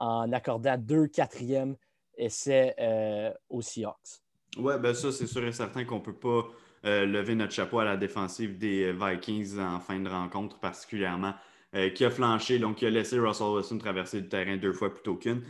[0.00, 1.76] en accordant deux quatrièmes
[2.16, 4.22] essais euh, aux Seahawks.
[4.56, 6.48] Oui, ben ça, c'est sûr et certain qu'on ne peut pas
[6.84, 11.34] euh, lever notre chapeau à la défensive des Vikings en fin de rencontre, particulièrement,
[11.74, 14.92] euh, qui a flanché, donc qui a laissé Russell Wilson traverser le terrain deux fois
[14.92, 15.42] plutôt qu'une.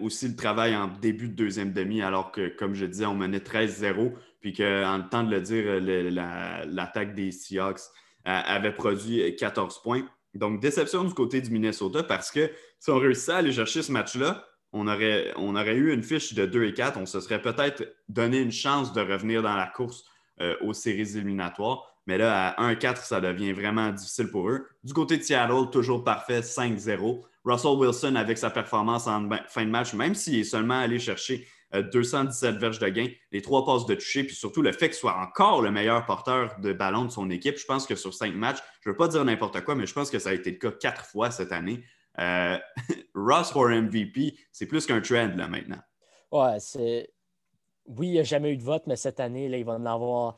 [0.00, 3.38] aussi le travail en début de deuxième demi, alors que, comme je disais, on menait
[3.38, 7.80] 13-0, puis qu'en temps de le dire, l'attaque des Seahawks
[8.24, 10.04] avait produit 14 points.
[10.38, 13.92] Donc, déception du côté du Minnesota parce que si on réussissait à aller chercher ce
[13.92, 16.98] match-là, on aurait, on aurait eu une fiche de 2 et 4.
[16.98, 20.04] On se serait peut-être donné une chance de revenir dans la course
[20.40, 21.84] euh, aux séries éliminatoires.
[22.06, 24.66] Mais là, à 1-4, ça devient vraiment difficile pour eux.
[24.84, 27.22] Du côté de Seattle, toujours parfait, 5-0.
[27.44, 31.46] Russell Wilson, avec sa performance en fin de match, même s'il est seulement allé chercher
[31.72, 34.96] 217 euh, verges de gain, les trois passes de toucher, puis surtout le fait qu'il
[34.96, 37.58] soit encore le meilleur porteur de ballon de son équipe.
[37.58, 39.92] Je pense que sur cinq matchs, je ne veux pas dire n'importe quoi, mais je
[39.92, 41.82] pense que ça a été le cas quatre fois cette année.
[42.18, 42.58] Euh,
[43.14, 45.80] Ross for MVP, c'est plus qu'un trend là maintenant.
[46.32, 47.10] Ouais, c'est.
[47.86, 49.86] Oui, il n'y a jamais eu de vote, mais cette année, là, il va en
[49.86, 50.36] avoir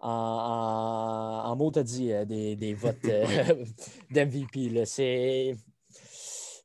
[0.00, 2.96] en, en, mot, dit, euh, des, des votes
[4.10, 4.84] d'MVP.
[4.86, 5.54] C'est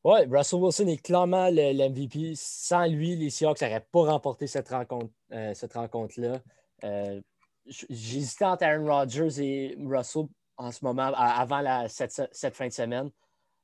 [0.06, 2.34] oui, Russell Wilson est clairement l'MVP.
[2.36, 6.40] Sans lui, les Seahawks n'auraient pas remporté cette rencontre, euh, cette rencontre-là.
[6.84, 7.20] Euh,
[7.66, 10.28] j'hésitais entre Aaron Rodgers et Russell
[10.58, 13.10] en ce moment, avant la, cette, fin de semaine.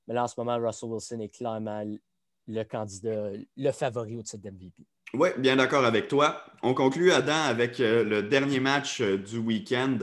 [0.08, 1.86] Mais là, en ce moment, Russell Wilson est clairement
[2.48, 4.84] le candidat, le favori au titre d'MVP.
[5.14, 6.44] Oui, bien d'accord avec toi.
[6.64, 10.00] On conclut, Adam, avec euh, le dernier match du week-end,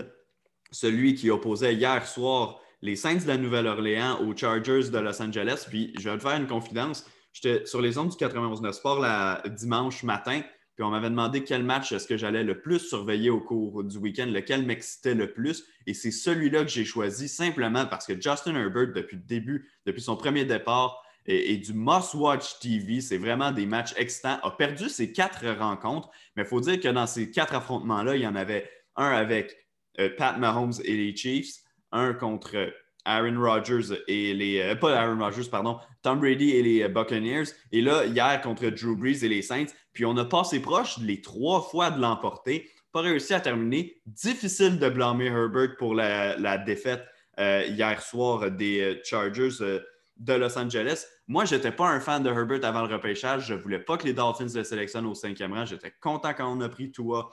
[0.71, 5.67] celui qui opposait hier soir les Saints de la Nouvelle-Orléans aux Chargers de Los Angeles.
[5.69, 7.05] Puis je vais te faire une confidence.
[7.33, 10.41] J'étais sur les ondes du 91 Sport la, dimanche matin,
[10.75, 13.99] puis on m'avait demandé quel match est-ce que j'allais le plus surveiller au cours du
[13.99, 15.65] week-end, lequel m'excitait le plus.
[15.87, 20.03] Et c'est celui-là que j'ai choisi simplement parce que Justin Herbert, depuis le début, depuis
[20.03, 23.01] son premier départ, et, du Must Watch TV.
[23.01, 24.39] C'est vraiment des matchs excitants.
[24.43, 28.23] A perdu ses quatre rencontres, mais il faut dire que dans ces quatre affrontements-là, il
[28.23, 29.55] y en avait un avec
[30.01, 31.57] euh, Pat Mahomes et les Chiefs,
[31.93, 32.73] un contre
[33.09, 34.61] Aaron Rodgers et les.
[34.61, 37.49] Euh, pas Aaron Rodgers, pardon, Tom Brady et les euh, Buccaneers.
[37.73, 39.73] Et là, hier contre Drew Brees et les Saints.
[39.93, 42.69] Puis on a passé proche les trois fois de l'emporter.
[42.93, 44.01] Pas réussi à terminer.
[44.07, 47.05] Difficile de blâmer Herbert pour la, défaite
[47.39, 49.81] euh, hier soir des Chargers
[50.17, 51.05] de Los Angeles.
[51.27, 53.47] Moi, je n'étais pas un fan de Herbert avant le repêchage.
[53.47, 55.65] Je ne voulais pas que les Dolphins le sélectionnent au cinquième rang.
[55.65, 57.31] J'étais content quand on a pris Tua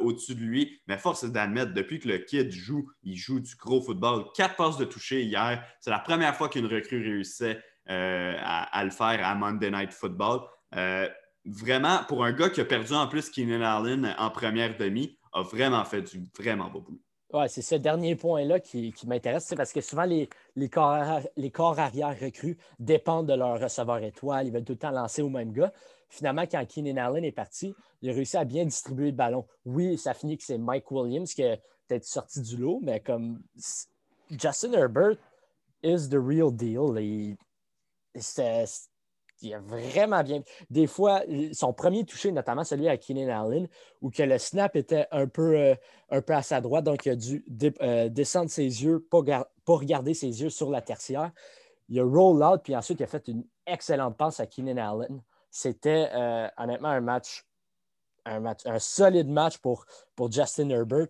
[0.00, 0.80] au-dessus de lui.
[0.86, 4.24] Mais force est d'admettre, depuis que le kid joue, il joue du gros football.
[4.34, 5.62] Quatre passes de toucher hier.
[5.80, 10.40] C'est la première fois qu'une recrue réussissait à, le faire à Monday Night Football.
[11.44, 15.42] vraiment, pour un gars qui a perdu en plus Keenan Allen en première demi, a
[15.42, 17.00] vraiment fait du vraiment beau boulot.
[17.32, 21.78] Oui, c'est ce dernier point-là qui, m'intéresse, parce que souvent les, les, corps, les corps
[21.78, 24.46] arrière recrues dépendent de leur receveur étoile.
[24.46, 25.72] Ils veulent tout le temps lancer au même gars.
[26.08, 29.46] Finalement, quand Keenan Allen est parti, il a réussi à bien distribuer le ballon.
[29.64, 33.42] Oui, ça finit que c'est Mike Williams qui est peut-être sorti du lot, mais comme
[34.30, 35.16] Justin Herbert
[35.82, 37.36] is the real deal.
[38.14, 38.66] c'est
[39.42, 40.42] il a vraiment bien.
[40.70, 43.68] Des fois, son premier touché, notamment celui à Keenan Allen,
[44.00, 45.74] où que le snap était un peu, euh,
[46.10, 47.44] un peu à sa droite, donc il a dû
[47.82, 51.32] euh, descendre ses yeux, pas, regarder ses yeux sur la tertiaire.
[51.88, 55.22] Il a roll out, puis ensuite il a fait une excellente passe à Keenan Allen.
[55.50, 57.44] C'était euh, honnêtement un match,
[58.24, 61.08] un match, un solide match pour, pour Justin Herbert.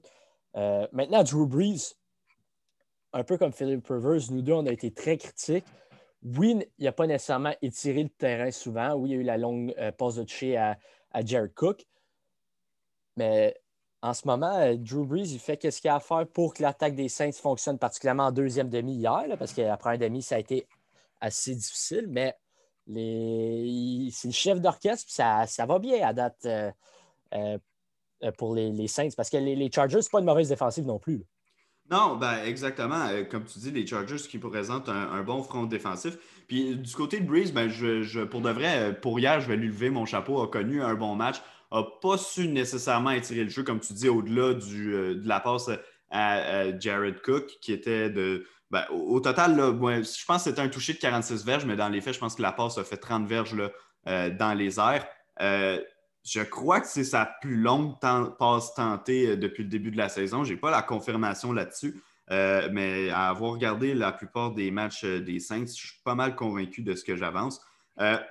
[0.92, 1.94] maintenant, Drew Brees,
[3.12, 5.64] un peu comme Philip Rivers, nous deux, on a été très critiques
[6.34, 8.94] oui, il n'a pas nécessairement étiré le terrain souvent.
[8.94, 10.76] Oui, il y a eu la longue euh, passe de toucher à,
[11.24, 11.86] Jared Cook.
[13.16, 13.56] Mais
[14.02, 16.62] en ce moment, euh, Drew Brees, il fait ce qu'il a à faire pour que
[16.62, 20.38] l'attaque des Saints fonctionne, particulièrement en deuxième demi hier, parce que première demi, ça a
[20.38, 20.66] été
[21.20, 22.36] assez difficile, mais
[22.86, 29.30] c'est le chef d'orchestre, ça, ça va bien à date euh, pour les, Saints, parce
[29.30, 31.24] que les, Chargers, ce pas une mauvaise défensive non plus.
[31.90, 33.06] Non, ben exactement.
[33.08, 36.18] Euh, comme tu dis, les Chargers qui présentent un, bon front défensif.
[36.48, 37.70] Puis du côté de Breeze, ben,
[38.28, 40.94] pour de vrai, euh, pour hier, je vais lui lever mon chapeau, a connu un
[40.94, 41.36] bon match,
[41.70, 45.40] a pas su nécessairement étirer le jeu, comme tu dis, au-delà du, euh, de la
[45.40, 45.70] passe
[46.10, 48.46] à, Jared Cook, qui était de.
[48.76, 52.00] Ben, au, total, je pense que c'était un touché de 46 verges, mais dans les
[52.00, 55.06] faits, je pense que la passe a fait 30 verges là, dans les airs.
[56.26, 60.08] Je crois que c'est sa plus longue passe tentée euh, depuis le début de la
[60.08, 60.42] saison.
[60.42, 62.02] Je n'ai pas la confirmation là-dessus,
[62.32, 66.16] euh, mais à avoir regardé la plupart des matchs euh, des Saints, je suis pas
[66.16, 67.60] mal convaincu de ce que j'avance.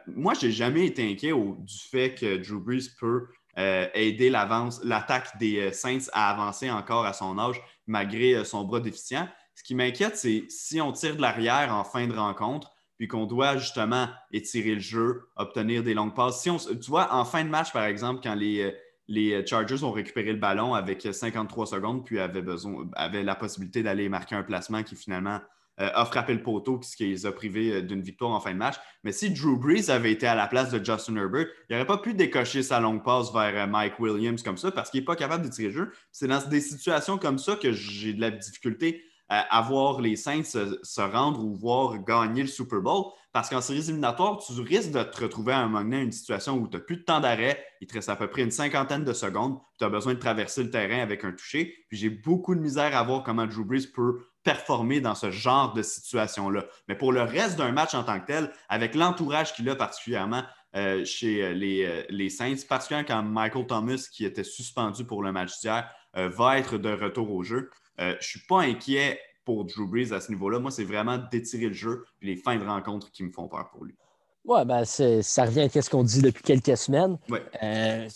[0.07, 3.27] moi, je n'ai jamais été inquiet du fait que Drew Brees peut
[3.57, 9.27] aider l'attaque des Saints à avancer encore à son âge malgré son bras déficient.
[9.55, 13.25] Ce qui m'inquiète, c'est si on tire de l'arrière en fin de rencontre, puis qu'on
[13.25, 16.41] doit justement étirer le jeu, obtenir des longues passes.
[16.41, 18.71] Si on, tu vois, en fin de match, par exemple, quand les, euh,
[19.07, 23.83] les Chargers ont récupéré le ballon avec 53 secondes, puis avaient, besoin, avaient la possibilité
[23.83, 25.39] d'aller marquer un placement qui finalement
[25.81, 28.57] euh, a frappé le poteau, ce qui les a euh, d'une victoire en fin de
[28.57, 28.75] match.
[29.03, 31.97] Mais si Drew Brees avait été à la place de Justin Herbert, il n'aurait pas
[31.97, 35.43] pu décocher sa longue passe vers Mike Williams comme ça parce qu'il n'est pas capable
[35.43, 35.91] d'étirer le jeu.
[36.13, 40.43] C'est dans des situations comme ça que j'ai de la difficulté à voir les Saints
[40.43, 43.05] se, rendre ou voir gagner le Super Bowl.
[43.33, 46.57] Parce qu'en séries éliminatoires, tu risques de te retrouver à un moment donné une situation
[46.57, 49.03] où tu n'as plus de temps d'arrêt, il te reste à peu près une cinquantaine
[49.03, 51.73] de secondes, tu as besoin de traverser le terrain avec un toucher.
[51.89, 55.73] Puis j'ai beaucoup de misère à voir comment Drew Brees peut performer dans ce genre
[55.73, 56.65] de situation-là.
[56.87, 60.43] Mais pour le reste d'un match en tant que tel, avec l'entourage qu'il a particulièrement
[60.75, 65.23] euh, chez euh, les, euh, les, Saints, particulièrement quand Michael Thomas, qui était suspendu pour
[65.23, 67.69] le match d'hier, va être de retour au jeu.
[67.99, 70.59] Euh, je ne suis pas inquiet pour Drew Brees à ce niveau-là.
[70.59, 73.69] Moi, c'est vraiment d'étirer le jeu et les fins de rencontre qui me font peur
[73.69, 73.95] pour lui.
[74.43, 77.17] Oui, ben ça revient à ce qu'on dit depuis quelques semaines.
[77.63, 78.07] Euh,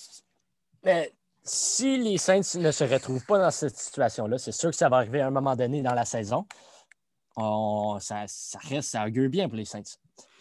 [0.83, 1.11] mais
[1.43, 4.97] si les Saints ne se retrouvent pas dans cette situation-là, c'est sûr que ça va
[4.97, 6.45] arriver à un moment donné dans la saison.
[7.35, 8.25] ça,
[8.69, 9.81] reste, ça augure bien pour les Saints.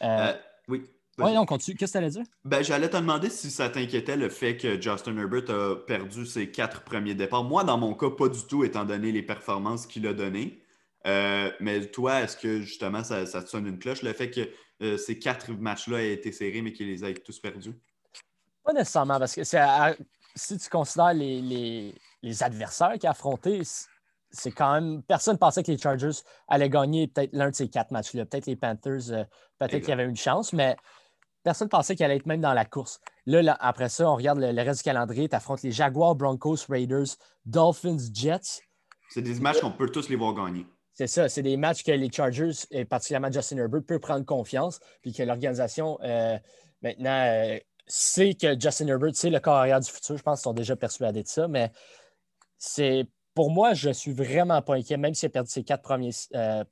[0.03, 0.35] Euh,
[0.69, 0.85] oui.
[1.19, 1.77] Oui, on continue.
[1.77, 2.25] Qu'est-ce que tu allais dire?
[2.45, 6.51] Ben, j'allais te demander si ça t'inquiétait le fait que Justin Herbert a perdu ses
[6.51, 7.45] quatre premiers départs.
[7.45, 10.63] Moi, dans mon cas, pas du tout, étant donné les performances qu'il a données.
[11.07, 14.49] Euh, mais toi, est-ce que justement ça, te sonne une cloche, le fait que
[14.83, 17.75] euh, ces quatre matchs-là aient été serrés, mais qu'il les ait tous perdus?
[18.65, 19.43] Pas nécessairement, parce que
[20.35, 21.95] si tu considères les,
[22.41, 23.63] adversaires qu'il a affrontés,
[24.31, 25.03] c'est quand même.
[25.03, 28.27] Personne ne pensait que les Chargers allaient gagner peut-être l'un de ces quatre matchs-là.
[28.27, 29.25] Peut-être les Panthers, euh,
[29.59, 30.77] peut-être qu'il y avait une chance, mais
[31.49, 33.01] personne pensait qu'elle allait être même dans la course.
[33.25, 35.31] Là, après ça, on regarde le, reste du calendrier.
[35.31, 38.61] Tu affrontes les Jaguars, Broncos, Raiders, Dolphins, Jets.
[39.09, 40.67] C'est des matchs qu'on peut tous les voir gagner.
[40.93, 44.79] C'est ça, c'est des matchs que les Chargers, et particulièrement Justin Herbert, peut prendre confiance,
[45.01, 46.37] puis que l'organisation, euh,
[46.83, 50.19] maintenant, euh, sait que Justin Herbert, c'est le carrière du futur.
[50.19, 51.73] Je pense qu'ils sont déjà persuadés de ça, mais
[52.59, 55.83] c'est pour moi, je ne suis vraiment pas inquiet, même s'il a perdu ses quatre
[55.83, 56.63] premiers, euh,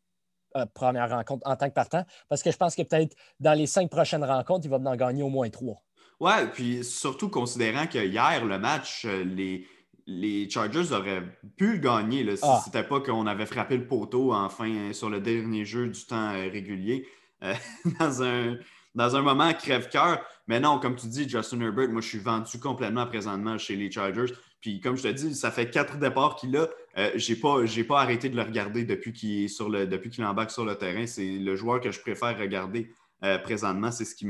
[0.57, 3.67] euh, première rencontre en tant que partant, parce que je pense que peut-être dans les
[3.67, 5.83] cinq prochaines rencontres, il va en gagner au moins trois.
[6.19, 9.67] Ouais, puis surtout considérant que hier, le match, euh, les,
[10.07, 11.23] les Chargers auraient
[11.57, 12.61] pu gagner là, si ah.
[12.65, 16.49] c'était pas qu'on avait frappé le poteau enfin sur le dernier jeu du temps euh,
[16.51, 17.07] régulier
[18.01, 18.57] dans, un,
[18.95, 20.25] dans un moment crève-cœur.
[20.47, 23.91] Mais non, comme tu dis, Justin Herbert, moi, je suis vendu complètement présentement chez les
[23.91, 24.33] Chargers.
[24.61, 26.67] Puis, comme je te dis, ça fait quatre départs qu'il a.
[26.99, 30.25] Euh, je n'ai pas, pas, arrêté de le regarder depuis qu'il sur le, depuis qu'il
[30.25, 31.07] embarque sur le terrain.
[31.07, 32.91] C'est le joueur que je préfère regarder
[33.25, 33.91] euh, présentement.
[33.91, 34.27] C'est ce qui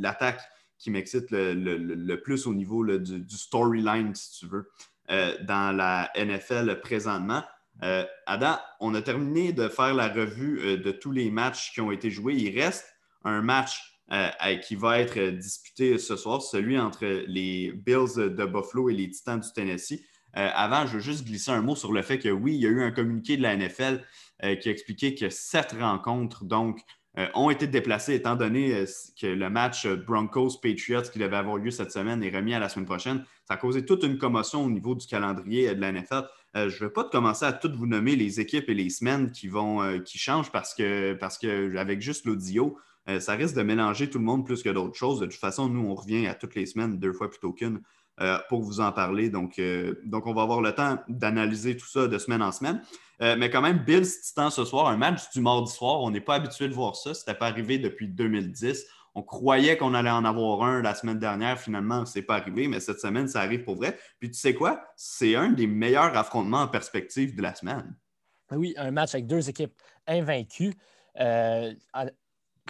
[0.00, 0.40] l'attaque
[0.78, 4.70] qui m'excite le, plus au niveau du, storyline, si tu veux,
[5.10, 7.42] euh, dans la NFL présentement.
[8.26, 12.10] Adam, on a terminé de faire la revue de tous les matchs qui ont été
[12.10, 12.34] joués.
[12.34, 12.84] Il reste
[13.24, 18.90] un match euh, qui va être disputé ce soir, celui entre les Bills de Buffalo
[18.90, 20.04] et les Titans du Tennessee.
[20.36, 22.66] Euh, avant, je veux juste glisser un mot sur le fait que oui, il y
[22.66, 24.02] a eu un communiqué de la NFL
[24.44, 26.80] euh, qui a expliqué que sept rencontres, donc,
[27.34, 28.84] ont été déplacées étant donné
[29.20, 32.86] que le match Broncos-Patriots qui devait avoir lieu cette semaine est remis à la semaine
[32.86, 33.24] prochaine.
[33.46, 36.22] Ça a causé toute une commotion au niveau du calendrier de la NFL.
[36.54, 39.48] je ne vais pas commencer à toutes vous nommer les équipes et les semaines qui
[39.48, 42.78] vont qui changent parce que parce que avec juste l'audio,
[43.08, 45.20] euh, ça risque de mélanger tout le monde plus que d'autres choses.
[45.20, 47.80] De toute façon, nous, on revient à toutes les semaines, deux fois plutôt qu'une,
[48.20, 49.30] euh, pour vous en parler.
[49.30, 52.82] Donc, euh, donc, on va avoir le temps d'analyser tout ça de semaine en semaine.
[53.20, 56.00] mais quand même, Bills Titan ce soir, un match du mardi soir.
[56.00, 57.12] On n'est pas habitué de voir ça.
[57.12, 58.86] Ce n'était pas arrivé depuis 2010.
[59.14, 61.58] On croyait qu'on allait en avoir un la semaine dernière.
[61.58, 63.98] Finalement, ce n'est pas arrivé, mais cette semaine, ça arrive pour vrai.
[64.20, 64.82] Puis tu sais quoi?
[64.96, 67.94] C'est un des meilleurs affrontements en perspective de la semaine.
[68.52, 69.74] Oui, un match avec deux équipes
[70.06, 70.74] invaincues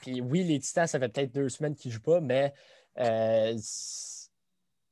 [0.06, 2.52] oui, les Titans, ça fait peut-être deux semaines qu'ils ne jouent pas, mais
[2.98, 3.56] euh,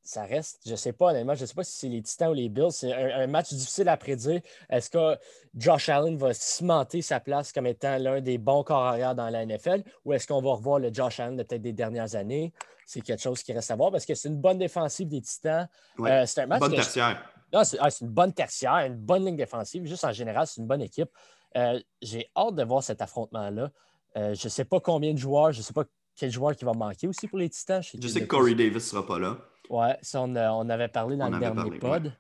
[0.08, 2.30] ça reste, je ne sais pas, honnêtement, je ne sais pas si c'est les Titans
[2.30, 2.72] ou les Bills.
[2.72, 4.40] C'est un, match difficile à prédire.
[4.70, 5.18] Est-ce que
[5.54, 9.44] Josh Allen va cimenter sa place comme étant l'un des bons corps arrière dans la
[9.44, 12.54] NFL ou est-ce qu'on va revoir le Josh Allen de peut-être des dernières années?
[12.86, 15.68] C'est quelque chose qui reste à voir parce que c'est une bonne défensive des Titans.
[16.00, 16.60] Euh, c'est un match.
[16.60, 17.30] Bonne tertiaire.
[17.52, 19.84] Ah, c'est une bonne tertiaire, une bonne ligne défensive.
[19.84, 21.10] Juste en général, c'est une bonne équipe.
[21.54, 23.70] Euh, j'ai hâte de voir cet affrontement-là.
[24.16, 25.84] Euh, je ne sais pas combien de joueurs, je ne sais pas
[26.16, 27.82] quel joueur qui va manquer aussi pour les Titans.
[27.82, 29.36] Je sais, que Corey Davis ne sera pas là.
[29.68, 32.12] Oui, ça, on, avait parlé dans le dernier pod.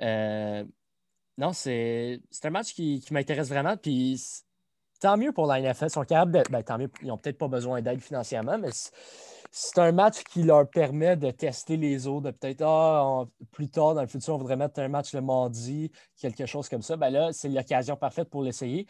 [0.00, 0.64] Euh,
[1.38, 3.76] non, c'est un match qui, m'intéresse vraiment.
[3.76, 4.22] Puis
[5.00, 5.86] tant mieux pour la NFL.
[5.86, 6.42] Ils sont capables de.
[6.50, 8.70] Ben, tant mieux, ils n'ont peut-être pas besoin d'aide financièrement, mais
[9.50, 13.94] c'est un match qui leur permet de tester les autres, de peut-être ah, plus tard
[13.94, 16.96] dans le futur, on voudrait mettre un match le mardi, quelque chose comme ça.
[16.96, 18.86] Ben là, c'est l'occasion parfaite pour l'essayer.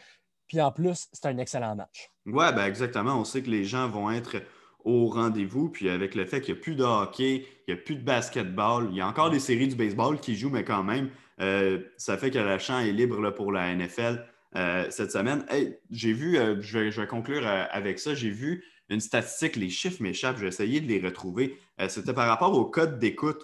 [0.47, 2.09] Puis en plus, c'est un excellent match.
[2.25, 3.19] Oui, ben exactement.
[3.19, 4.37] On sait que les gens vont être
[4.85, 5.69] au rendez-vous.
[5.69, 8.03] Puis avec le fait qu'il n'y a plus de hockey, il n'y a plus de
[8.03, 11.09] basketball, il y a encore des séries du baseball qui jouent, mais quand même,
[11.41, 14.25] euh, ça fait que le champ est libre pour la NFL
[14.55, 15.45] euh, cette semaine.
[15.89, 20.37] j'ai vu, euh, je, vais, conclure avec ça, j'ai vu une statistique, les chiffres m'échappent,
[20.37, 21.57] je vais essayer de les retrouver.
[21.87, 23.43] C'était par rapport au code d'écoute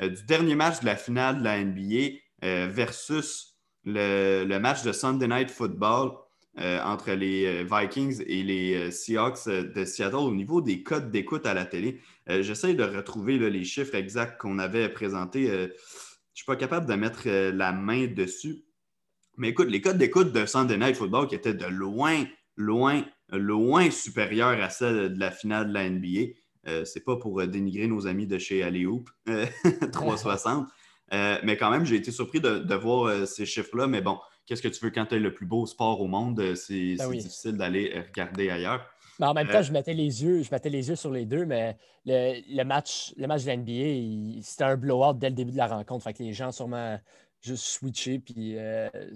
[0.00, 5.50] du dernier match de la finale de la NBA versus le match de Sunday Night
[5.50, 6.12] Football.
[6.60, 11.08] Euh, entre les euh, Vikings et les euh, Seahawks de Seattle au niveau des codes
[11.12, 12.00] d'écoute à la télé.
[12.26, 15.46] J'essaie de retrouver les chiffres exacts qu'on avait présentés.
[15.46, 15.68] je ne
[16.34, 18.66] suis pas capable de mettre la main dessus.
[19.38, 22.24] Mais écoute, les codes d'écoute de Sunday Night Football qui étaient de loin,
[22.56, 26.34] loin, loin supérieurs à celles de la finale de la NBA.
[26.66, 29.08] Ce n'est pas pour dénigrer nos amis de chez Alleyhoop
[29.90, 30.68] 360.
[31.12, 33.86] mais quand même, j'ai été surpris de voir ces chiffres-là.
[33.86, 34.18] Mais bon,
[34.48, 36.40] qu'est-ce que tu veux quand tu as le plus beau sport au monde?
[36.40, 38.84] Euh, c'est ben difficile d'aller euh, regarder ailleurs.
[39.20, 41.26] Mais en même temps, euh, je mettais les yeux, je mettais les yeux sur les
[41.26, 41.76] deux, mais
[42.06, 46.04] le, match, le match de l'NBA, c'était un blowout dès le début de la rencontre.
[46.04, 46.98] Fait que les gens sûrement
[47.40, 48.56] juste switcher puis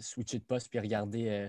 [0.01, 1.49] switcher de poste puis regarder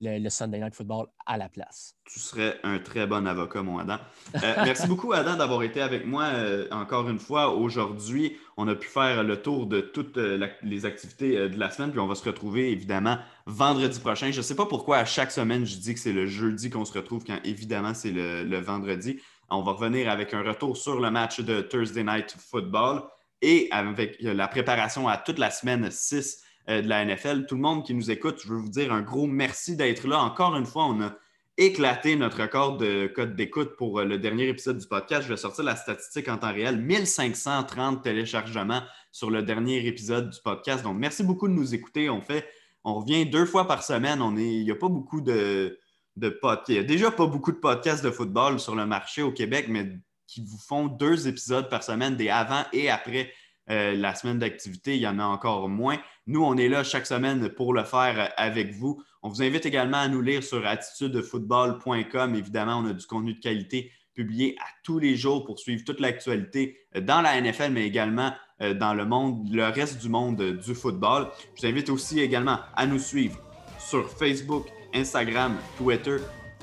[0.00, 1.94] le, Sunday Night Football à la place.
[2.04, 3.98] Tu serais un très bon avocat, mon Adam.
[4.34, 7.54] Euh, merci beaucoup, Adam, d'avoir été avec moi euh, encore une fois.
[7.54, 11.90] Aujourd'hui, on a pu faire le tour de toutes euh, les activités de la semaine,
[11.90, 14.30] puis on va se retrouver évidemment vendredi prochain.
[14.30, 16.84] Je ne sais pas pourquoi à chaque semaine, je dis que c'est le jeudi qu'on
[16.84, 19.20] se retrouve, quand évidemment c'est le, le vendredi.
[19.50, 23.02] On va revenir avec un retour sur le match de Thursday Night Football
[23.42, 27.46] et avec la préparation à toute la semaine 6 euh, de la NFL.
[27.46, 30.20] Tout le monde qui nous écoute, je veux vous dire un gros merci d'être là.
[30.20, 31.14] Encore une fois, on a
[31.56, 35.24] éclaté notre record de code d'écoute pour euh, le dernier épisode du podcast.
[35.24, 36.78] Je vais sortir la statistique en temps réel.
[36.80, 40.82] 1530 téléchargements sur le dernier épisode du podcast.
[40.84, 42.08] Donc, merci beaucoup de nous écouter.
[42.08, 42.48] On fait,
[42.84, 44.22] on revient deux fois par semaine.
[44.22, 45.78] On il n'y a pas beaucoup de,
[46.16, 46.68] de podcasts.
[46.68, 49.66] Il n'y a déjà pas beaucoup de podcasts de football sur le marché au Québec,
[49.68, 53.32] mais qui vous font deux épisodes par semaine, des avant et après
[53.70, 55.98] euh, la semaine d'activité, il y en a encore moins.
[56.26, 59.02] Nous, on est là chaque semaine pour le faire avec vous.
[59.22, 62.34] On vous invite également à nous lire sur attitudefootball.com.
[62.34, 66.00] Évidemment, on a du contenu de qualité publié à tous les jours pour suivre toute
[66.00, 70.74] l'actualité dans la NFL, mais également euh, dans le monde, le reste du monde du
[70.74, 71.28] football.
[71.54, 73.40] Je vous invite aussi également à nous suivre
[73.78, 76.16] sur Facebook, Instagram, Twitter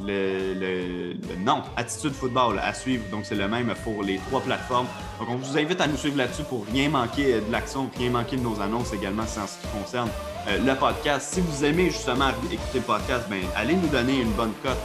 [0.05, 3.03] le, nom Attitude Football à suivre.
[3.11, 4.87] Donc, c'est le même pour les trois plateformes.
[5.19, 8.37] Donc, on vous invite à nous suivre là-dessus pour rien manquer de l'action, rien manquer
[8.37, 10.09] de nos annonces également, c'est en ce qui concerne
[10.47, 11.33] euh, le podcast.
[11.33, 14.77] Si vous aimez justement écouter le podcast, ben, allez nous donner une bonne cote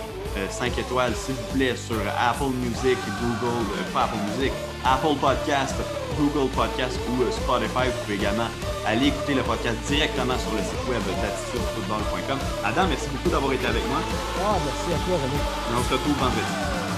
[0.51, 4.53] 5 euh, étoiles, s'il vous plaît, sur Apple Music, Google, euh, pas Apple Music,
[4.85, 5.75] Apple Podcast,
[6.19, 7.87] Google Podcast ou Spotify.
[7.89, 8.49] Vous pouvez également
[8.87, 12.39] aller écouter le podcast directement sur le site web d'attitudefootball.com.
[12.65, 13.99] Adam, merci beaucoup d'avoir été avec moi.
[14.43, 15.79] Ah, merci à toi, René.
[15.79, 16.92] on se retrouve vendredi.